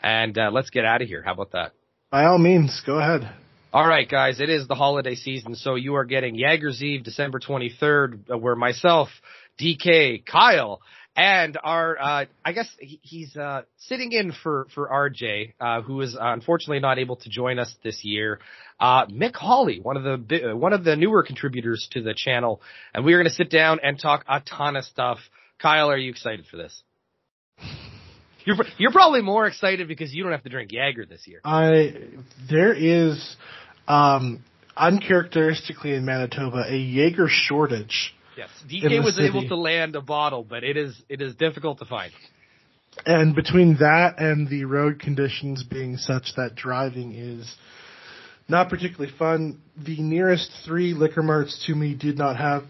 and 0.00 0.36
uh, 0.38 0.50
let's 0.52 0.70
get 0.70 0.84
out 0.84 1.02
of 1.02 1.08
here. 1.08 1.22
How 1.22 1.32
about 1.32 1.52
that? 1.52 1.72
By 2.10 2.24
all 2.26 2.38
means, 2.38 2.80
go 2.86 2.98
ahead. 2.98 3.28
All 3.72 3.86
right, 3.86 4.08
guys, 4.08 4.40
it 4.40 4.48
is 4.48 4.66
the 4.66 4.74
holiday 4.74 5.14
season, 5.14 5.54
so 5.54 5.74
you 5.74 5.96
are 5.96 6.04
getting 6.04 6.38
Jager's 6.38 6.82
Eve, 6.82 7.04
December 7.04 7.38
23rd, 7.38 8.30
uh, 8.32 8.38
where 8.38 8.56
myself, 8.56 9.08
DK, 9.60 10.24
Kyle, 10.24 10.80
and 11.18 11.58
our, 11.64 12.00
uh, 12.00 12.24
I 12.44 12.52
guess 12.52 12.68
he's, 12.78 13.36
uh, 13.36 13.62
sitting 13.76 14.12
in 14.12 14.30
for, 14.30 14.68
for 14.72 14.88
RJ, 14.88 15.54
uh, 15.60 15.82
who 15.82 16.00
is 16.00 16.16
unfortunately 16.18 16.78
not 16.78 17.00
able 17.00 17.16
to 17.16 17.28
join 17.28 17.58
us 17.58 17.74
this 17.82 18.04
year. 18.04 18.38
Uh, 18.78 19.06
Mick 19.06 19.34
Hawley, 19.34 19.80
one 19.80 19.96
of 19.96 20.04
the, 20.04 20.56
one 20.56 20.72
of 20.72 20.84
the 20.84 20.94
newer 20.94 21.24
contributors 21.24 21.88
to 21.90 22.02
the 22.02 22.14
channel. 22.16 22.62
And 22.94 23.04
we 23.04 23.14
are 23.14 23.16
going 23.16 23.28
to 23.28 23.34
sit 23.34 23.50
down 23.50 23.80
and 23.82 23.98
talk 24.00 24.24
a 24.28 24.40
ton 24.40 24.76
of 24.76 24.84
stuff. 24.84 25.18
Kyle, 25.58 25.90
are 25.90 25.96
you 25.96 26.10
excited 26.10 26.46
for 26.48 26.56
this? 26.56 26.82
You're, 28.44 28.56
you're 28.78 28.92
probably 28.92 29.20
more 29.20 29.46
excited 29.46 29.88
because 29.88 30.14
you 30.14 30.22
don't 30.22 30.32
have 30.32 30.44
to 30.44 30.48
drink 30.48 30.70
Jaeger 30.72 31.04
this 31.04 31.26
year. 31.26 31.40
I, 31.44 31.92
there 32.48 32.72
is, 32.72 33.36
um, 33.86 34.42
uncharacteristically 34.74 35.92
in 35.92 36.06
Manitoba, 36.06 36.64
a 36.66 36.76
Jaeger 36.78 37.26
shortage. 37.28 38.14
Yes, 38.38 38.50
DK 38.70 39.02
was 39.02 39.16
city. 39.16 39.26
able 39.26 39.48
to 39.48 39.56
land 39.56 39.96
a 39.96 40.00
bottle, 40.00 40.46
but 40.48 40.62
it 40.62 40.76
is 40.76 40.94
it 41.08 41.20
is 41.20 41.34
difficult 41.34 41.80
to 41.80 41.84
find. 41.84 42.12
And 43.04 43.34
between 43.34 43.78
that 43.80 44.20
and 44.20 44.48
the 44.48 44.64
road 44.64 45.00
conditions 45.00 45.64
being 45.64 45.96
such 45.96 46.34
that 46.36 46.54
driving 46.54 47.14
is 47.14 47.52
not 48.48 48.68
particularly 48.68 49.12
fun, 49.18 49.60
the 49.76 50.00
nearest 50.00 50.52
three 50.64 50.94
liquor 50.94 51.20
marts 51.20 51.64
to 51.66 51.74
me 51.74 51.94
did 51.94 52.16
not 52.16 52.36
have 52.36 52.62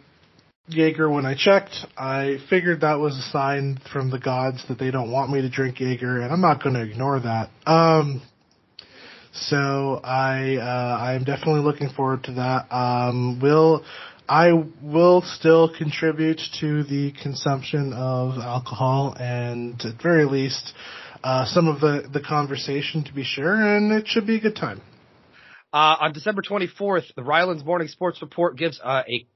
Jaeger 0.69 1.11
when 1.11 1.27
I 1.27 1.35
checked. 1.37 1.77
I 1.99 2.39
figured 2.49 2.81
that 2.81 2.99
was 2.99 3.19
a 3.19 3.31
sign 3.31 3.79
from 3.93 4.11
the 4.11 4.19
gods 4.19 4.64
that 4.71 4.79
they 4.79 4.91
don't 4.91 5.12
want 5.12 5.31
me 5.31 5.43
to 5.43 5.51
drink 5.51 5.81
Jaeger, 5.81 6.23
and 6.23 6.33
I'm 6.33 6.41
not 6.41 6.62
going 6.62 6.77
to 6.77 6.83
ignore 6.83 7.21
that. 7.21 7.51
Um, 7.66 8.23
so 9.33 10.01
I 10.03 10.57
uh, 10.57 10.99
I 10.99 11.12
am 11.12 11.25
definitely 11.25 11.61
looking 11.61 11.91
forward 11.91 12.25
to 12.25 12.33
that. 12.33 12.75
Um, 12.75 13.39
will 13.43 13.85
I 14.29 14.53
will 14.83 15.22
still 15.22 15.72
contribute 15.74 16.41
to 16.61 16.83
the 16.85 17.12
consumption 17.22 17.95
of 17.95 18.37
alcohol 18.39 19.16
and 19.18 19.81
at 19.83 20.03
very 20.03 20.26
least 20.26 20.74
uh, 21.24 21.47
some 21.47 21.66
of 21.66 21.81
the, 21.81 22.09
the 22.12 22.20
conversation 22.20 23.05
to 23.05 23.12
be 23.14 23.24
sure, 23.24 23.55
and 23.55 23.91
it 23.91 24.07
should 24.07 24.26
be 24.26 24.37
a 24.37 24.41
good 24.41 24.55
time. 24.55 24.83
Uh, 25.72 25.97
on 26.01 26.12
December 26.12 26.43
24th, 26.43 27.14
the 27.14 27.22
Rylan's 27.22 27.64
Morning 27.64 27.89
Sports 27.89 28.20
Report 28.20 28.57
gives 28.57 28.79
uh, 28.83 29.03
a 29.09 29.26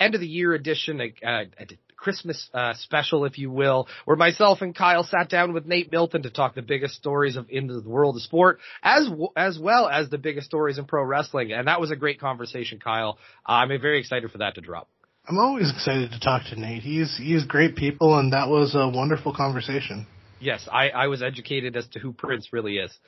end 0.00 0.14
of 0.14 0.20
the 0.20 0.26
year 0.26 0.54
edition, 0.54 1.00
a, 1.00 1.12
a, 1.22 1.40
a 1.58 1.66
Christmas 1.98 2.48
uh, 2.54 2.74
special, 2.74 3.24
if 3.24 3.38
you 3.38 3.50
will, 3.50 3.88
where 4.04 4.16
myself 4.16 4.62
and 4.62 4.74
Kyle 4.74 5.02
sat 5.02 5.28
down 5.28 5.52
with 5.52 5.66
Nate 5.66 5.90
Milton 5.90 6.22
to 6.22 6.30
talk 6.30 6.54
the 6.54 6.62
biggest 6.62 6.94
stories 6.94 7.36
of 7.36 7.50
in 7.50 7.66
the 7.66 7.82
world 7.84 8.16
of 8.16 8.22
sport, 8.22 8.60
as 8.82 9.08
as 9.36 9.58
well 9.58 9.88
as 9.88 10.08
the 10.08 10.18
biggest 10.18 10.46
stories 10.46 10.78
in 10.78 10.84
pro 10.84 11.02
wrestling. 11.02 11.52
And 11.52 11.66
that 11.66 11.80
was 11.80 11.90
a 11.90 11.96
great 11.96 12.20
conversation, 12.20 12.78
Kyle. 12.78 13.18
Uh, 13.46 13.52
I'm 13.52 13.68
very 13.80 13.98
excited 13.98 14.30
for 14.30 14.38
that 14.38 14.54
to 14.54 14.60
drop. 14.60 14.88
I'm 15.28 15.38
always 15.38 15.70
excited 15.70 16.12
to 16.12 16.20
talk 16.20 16.44
to 16.50 16.58
Nate. 16.58 16.82
He's 16.82 17.16
he's 17.18 17.44
great 17.44 17.76
people, 17.76 18.18
and 18.18 18.32
that 18.32 18.48
was 18.48 18.74
a 18.74 18.88
wonderful 18.88 19.34
conversation. 19.34 20.06
Yes, 20.40 20.68
I, 20.72 20.90
I 20.90 21.08
was 21.08 21.22
educated 21.22 21.76
as 21.76 21.86
to 21.88 21.98
who 21.98 22.12
Prince 22.12 22.52
really 22.52 22.78
is. 22.78 22.96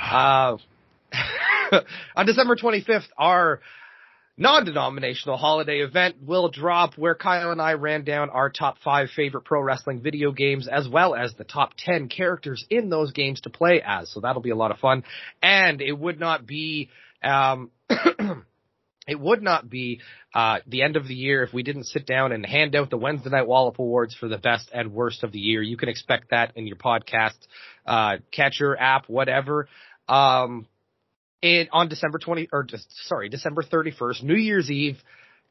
Uh, 0.00 0.56
on 2.16 2.26
December 2.26 2.56
25th, 2.56 3.08
our 3.18 3.60
non-denominational 4.40 5.36
holiday 5.36 5.80
event 5.80 6.16
will 6.22 6.48
drop 6.48 6.94
where 6.94 7.14
Kyle 7.14 7.52
and 7.52 7.60
I 7.60 7.74
ran 7.74 8.04
down 8.04 8.30
our 8.30 8.48
top 8.48 8.78
five 8.82 9.10
favorite 9.14 9.44
pro 9.44 9.60
wrestling 9.60 10.00
video 10.00 10.32
games 10.32 10.66
as 10.66 10.88
well 10.88 11.14
as 11.14 11.34
the 11.34 11.44
top 11.44 11.72
10 11.76 12.08
characters 12.08 12.64
in 12.70 12.88
those 12.88 13.12
games 13.12 13.42
to 13.42 13.50
play 13.50 13.82
as. 13.84 14.10
So 14.10 14.20
that'll 14.20 14.40
be 14.40 14.50
a 14.50 14.56
lot 14.56 14.70
of 14.70 14.78
fun. 14.78 15.04
And 15.42 15.82
it 15.82 15.92
would 15.92 16.18
not 16.18 16.46
be, 16.46 16.88
um, 17.22 17.70
it 19.06 19.20
would 19.20 19.42
not 19.42 19.68
be 19.68 20.00
uh, 20.34 20.60
the 20.66 20.82
end 20.82 20.96
of 20.96 21.06
the 21.06 21.14
year 21.14 21.42
if 21.42 21.52
we 21.52 21.62
didn't 21.62 21.84
sit 21.84 22.06
down 22.06 22.32
and 22.32 22.46
hand 22.46 22.74
out 22.74 22.88
the 22.88 22.96
Wednesday 22.96 23.28
Night 23.28 23.46
Wallop 23.46 23.78
Awards 23.78 24.14
for 24.14 24.26
the 24.26 24.38
best 24.38 24.70
and 24.72 24.94
worst 24.94 25.22
of 25.22 25.32
the 25.32 25.38
year. 25.38 25.60
You 25.60 25.76
can 25.76 25.90
expect 25.90 26.30
that 26.30 26.52
in 26.56 26.66
your 26.66 26.76
podcast 26.76 27.36
uh, 27.84 28.16
catcher 28.32 28.74
app, 28.74 29.06
whatever. 29.06 29.68
Um, 30.08 30.66
in 31.42 31.68
on 31.72 31.88
December 31.88 32.18
20 32.18 32.48
or 32.52 32.64
just 32.64 32.86
sorry, 33.06 33.28
December 33.28 33.62
31st, 33.62 34.22
New 34.22 34.36
Year's 34.36 34.70
Eve. 34.70 34.98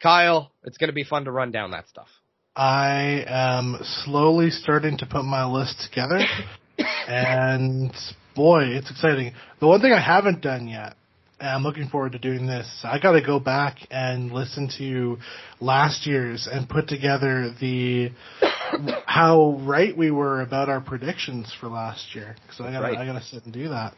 Kyle, 0.02 0.52
it's 0.64 0.78
going 0.78 0.88
to 0.88 0.94
be 0.94 1.04
fun 1.04 1.26
to 1.26 1.32
run 1.32 1.52
down 1.52 1.72
that 1.72 1.88
stuff. 1.90 2.08
I 2.56 3.24
am 3.28 3.78
slowly 4.06 4.50
starting 4.50 4.98
to 5.00 5.06
put 5.06 5.24
my 5.24 5.46
list 5.46 5.88
together 5.90 6.20
and 7.08 7.92
boy, 8.36 8.64
it's 8.66 8.90
exciting. 8.90 9.34
The 9.60 9.68
one 9.68 9.82
thing 9.82 9.92
I 9.92 10.02
haven't 10.02 10.42
done 10.42 10.68
yet 10.68 10.96
and 11.40 11.50
I'm 11.50 11.64
looking 11.64 11.88
forward 11.88 12.14
to 12.14 12.20
doing 12.20 12.48
this. 12.48 12.68
I 12.84 13.00
got 13.00 13.14
to 13.14 13.22
go 13.22 13.40
back 13.40 13.78
and 13.90 14.32
listen 14.32 14.70
to 14.78 15.18
last 15.62 16.06
year's 16.06 16.48
and 16.52 16.68
put 16.68 16.88
together 16.88 17.54
the 17.60 18.12
how 19.06 19.58
right 19.62 19.96
we 19.96 20.12
were 20.12 20.42
about 20.42 20.70
our 20.70 20.82
predictions 20.82 21.54
for 21.60 21.68
last 21.68 22.14
year. 22.14 22.36
So 22.58 22.66
I 22.66 22.72
got 22.72 22.82
right. 22.82 22.98
I 22.98 23.06
got 23.06 23.20
to 23.20 23.26
sit 23.26 23.46
and 23.46 23.54
do 23.54 23.70
that. 23.70 23.94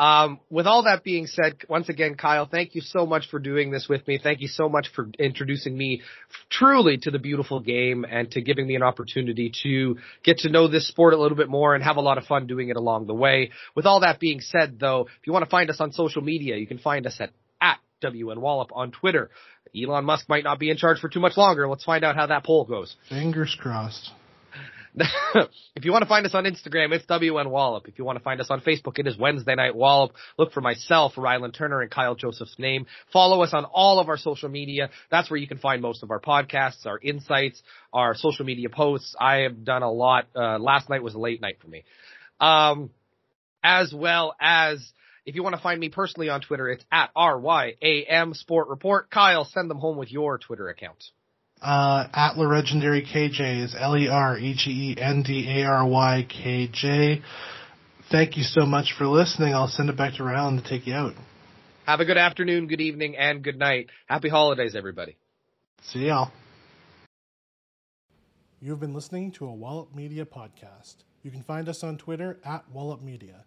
Um, 0.00 0.40
with 0.48 0.66
all 0.66 0.84
that 0.84 1.04
being 1.04 1.26
said, 1.26 1.56
once 1.68 1.90
again, 1.90 2.14
Kyle, 2.14 2.46
thank 2.50 2.74
you 2.74 2.80
so 2.80 3.04
much 3.04 3.28
for 3.30 3.38
doing 3.38 3.70
this 3.70 3.86
with 3.86 4.08
me. 4.08 4.18
Thank 4.20 4.40
you 4.40 4.48
so 4.48 4.66
much 4.66 4.88
for 4.94 5.10
introducing 5.18 5.76
me 5.76 6.00
truly 6.48 6.96
to 7.02 7.10
the 7.10 7.18
beautiful 7.18 7.60
game 7.60 8.06
and 8.10 8.30
to 8.30 8.40
giving 8.40 8.66
me 8.66 8.76
an 8.76 8.82
opportunity 8.82 9.52
to 9.62 9.98
get 10.24 10.38
to 10.38 10.48
know 10.48 10.68
this 10.68 10.88
sport 10.88 11.12
a 11.12 11.18
little 11.18 11.36
bit 11.36 11.50
more 11.50 11.74
and 11.74 11.84
have 11.84 11.98
a 11.98 12.00
lot 12.00 12.16
of 12.16 12.24
fun 12.24 12.46
doing 12.46 12.70
it 12.70 12.76
along 12.76 13.08
the 13.08 13.14
way. 13.14 13.50
With 13.74 13.84
all 13.84 14.00
that 14.00 14.18
being 14.18 14.40
said, 14.40 14.80
though, 14.80 15.02
if 15.02 15.26
you 15.26 15.34
want 15.34 15.44
to 15.44 15.50
find 15.50 15.68
us 15.68 15.82
on 15.82 15.92
social 15.92 16.22
media, 16.22 16.56
you 16.56 16.66
can 16.66 16.78
find 16.78 17.06
us 17.06 17.20
at, 17.20 17.32
at 17.60 17.76
WN 18.02 18.38
Wallop 18.38 18.70
on 18.72 18.92
Twitter. 18.92 19.28
Elon 19.76 20.06
Musk 20.06 20.30
might 20.30 20.44
not 20.44 20.58
be 20.58 20.70
in 20.70 20.78
charge 20.78 20.98
for 20.98 21.10
too 21.10 21.20
much 21.20 21.36
longer. 21.36 21.68
Let's 21.68 21.84
find 21.84 22.04
out 22.04 22.16
how 22.16 22.28
that 22.28 22.42
poll 22.42 22.64
goes. 22.64 22.96
Fingers 23.10 23.54
crossed. 23.60 24.12
if 25.76 25.84
you 25.84 25.92
want 25.92 26.02
to 26.02 26.08
find 26.08 26.26
us 26.26 26.34
on 26.34 26.44
Instagram, 26.44 26.92
it's 26.92 27.06
WN 27.06 27.48
Wallop. 27.50 27.86
If 27.86 27.98
you 27.98 28.04
want 28.04 28.18
to 28.18 28.24
find 28.24 28.40
us 28.40 28.48
on 28.50 28.60
Facebook, 28.60 28.98
it 28.98 29.06
is 29.06 29.16
Wednesday 29.16 29.54
Night 29.54 29.74
Wallop. 29.74 30.12
Look 30.36 30.52
for 30.52 30.60
myself, 30.60 31.14
Rylan 31.14 31.54
Turner, 31.54 31.80
and 31.80 31.90
Kyle 31.90 32.16
Joseph's 32.16 32.56
name. 32.58 32.86
Follow 33.12 33.42
us 33.42 33.54
on 33.54 33.64
all 33.64 34.00
of 34.00 34.08
our 34.08 34.16
social 34.16 34.48
media. 34.48 34.90
That's 35.10 35.30
where 35.30 35.38
you 35.38 35.46
can 35.46 35.58
find 35.58 35.80
most 35.80 36.02
of 36.02 36.10
our 36.10 36.20
podcasts, 36.20 36.86
our 36.86 36.98
insights, 36.98 37.62
our 37.92 38.14
social 38.14 38.44
media 38.44 38.68
posts. 38.68 39.14
I 39.18 39.38
have 39.38 39.64
done 39.64 39.82
a 39.82 39.90
lot. 39.90 40.26
Uh, 40.34 40.58
last 40.58 40.88
night 40.90 41.02
was 41.02 41.14
a 41.14 41.18
late 41.18 41.40
night 41.40 41.58
for 41.60 41.68
me. 41.68 41.84
Um, 42.40 42.90
as 43.62 43.92
well 43.94 44.34
as 44.40 44.92
if 45.24 45.34
you 45.36 45.42
want 45.42 45.54
to 45.54 45.62
find 45.62 45.78
me 45.78 45.90
personally 45.90 46.28
on 46.28 46.40
Twitter, 46.40 46.68
it's 46.68 46.84
at 46.90 47.10
RYAM 47.14 48.34
Sport 48.34 48.68
Report. 48.68 49.10
Kyle, 49.10 49.44
send 49.44 49.70
them 49.70 49.78
home 49.78 49.96
with 49.96 50.10
your 50.10 50.38
Twitter 50.38 50.68
account. 50.68 51.04
Uh, 51.62 52.06
at 52.14 52.38
Legendary 52.38 53.02
KJ 53.02 53.64
is 53.64 53.74
L 53.78 53.96
E 53.96 54.08
R 54.08 54.38
E 54.38 54.54
G 54.56 54.94
E 54.96 55.00
N 55.00 55.22
D 55.22 55.46
A 55.60 55.66
R 55.66 55.86
Y 55.86 56.26
K 56.28 56.68
J. 56.72 57.20
Thank 58.10 58.36
you 58.38 58.42
so 58.42 58.64
much 58.64 58.94
for 58.96 59.06
listening. 59.06 59.54
I'll 59.54 59.68
send 59.68 59.90
it 59.90 59.96
back 59.96 60.14
to 60.14 60.22
Rylan 60.22 60.62
to 60.62 60.68
take 60.68 60.86
you 60.86 60.94
out. 60.94 61.12
Have 61.86 62.00
a 62.00 62.04
good 62.06 62.16
afternoon, 62.16 62.66
good 62.66 62.80
evening, 62.80 63.16
and 63.16 63.42
good 63.42 63.58
night. 63.58 63.90
Happy 64.06 64.28
holidays, 64.28 64.74
everybody. 64.74 65.16
See 65.82 66.06
y'all. 66.06 66.30
You've 68.60 68.80
been 68.80 68.94
listening 68.94 69.32
to 69.32 69.46
a 69.46 69.54
Wallop 69.54 69.94
Media 69.94 70.24
podcast. 70.24 70.96
You 71.22 71.30
can 71.30 71.42
find 71.42 71.68
us 71.68 71.82
on 71.82 71.98
Twitter 71.98 72.38
at 72.44 72.64
Wallop 72.72 73.02
Media. 73.02 73.44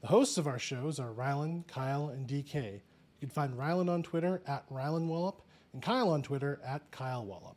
The 0.00 0.08
hosts 0.08 0.36
of 0.36 0.48
our 0.48 0.58
shows 0.58 0.98
are 0.98 1.12
Rylan, 1.12 1.66
Kyle, 1.68 2.08
and 2.08 2.28
DK. 2.28 2.80
You 3.20 3.28
can 3.28 3.30
find 3.30 3.54
Rylan 3.54 3.88
on 3.88 4.02
Twitter 4.02 4.42
at 4.48 4.68
Rylan 4.68 5.06
Wallop 5.06 5.42
and 5.72 5.82
Kyle 5.82 6.10
on 6.10 6.22
Twitter 6.22 6.60
at 6.64 6.90
Kyle 6.90 7.24
Wallop. 7.24 7.56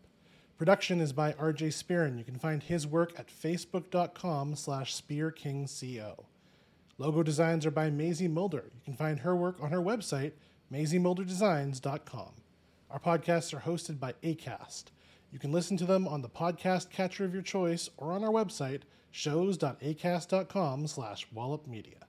Production 0.58 1.02
is 1.02 1.12
by 1.12 1.34
RJ 1.34 1.74
Spearin. 1.74 2.18
You 2.18 2.24
can 2.24 2.40
find 2.40 2.64
his 2.64 2.88
work 2.88 3.14
at 3.20 3.28
facebook.com 3.28 4.56
slash 4.56 4.96
spearkingco. 4.96 6.24
Logo 6.98 7.24
designs 7.24 7.66
are 7.66 7.72
by 7.72 7.90
Maisie 7.90 8.30
Mulder. 8.30 8.72
You 8.74 8.82
can 8.86 8.96
find 8.96 9.20
her 9.20 9.36
work 9.36 9.58
on 9.62 9.72
her 9.72 9.82
website, 9.82 10.32
maisiemulderdesigns.com. 10.72 12.32
Our 12.90 13.00
podcasts 13.00 13.54
are 13.54 13.70
hosted 13.70 14.00
by 14.00 14.14
ACAST. 14.24 14.86
You 15.32 15.40
can 15.40 15.52
listen 15.52 15.76
to 15.78 15.86
them 15.86 16.08
on 16.08 16.22
the 16.22 16.30
podcast 16.30 16.90
catcher 16.90 17.26
of 17.26 17.34
your 17.34 17.44
choice 17.44 17.90
or 17.98 18.14
on 18.14 18.24
our 18.24 18.32
website, 18.32 18.84
shows.acast.com 19.12 20.88
slash 20.88 21.28
wallopmedia. 21.36 22.06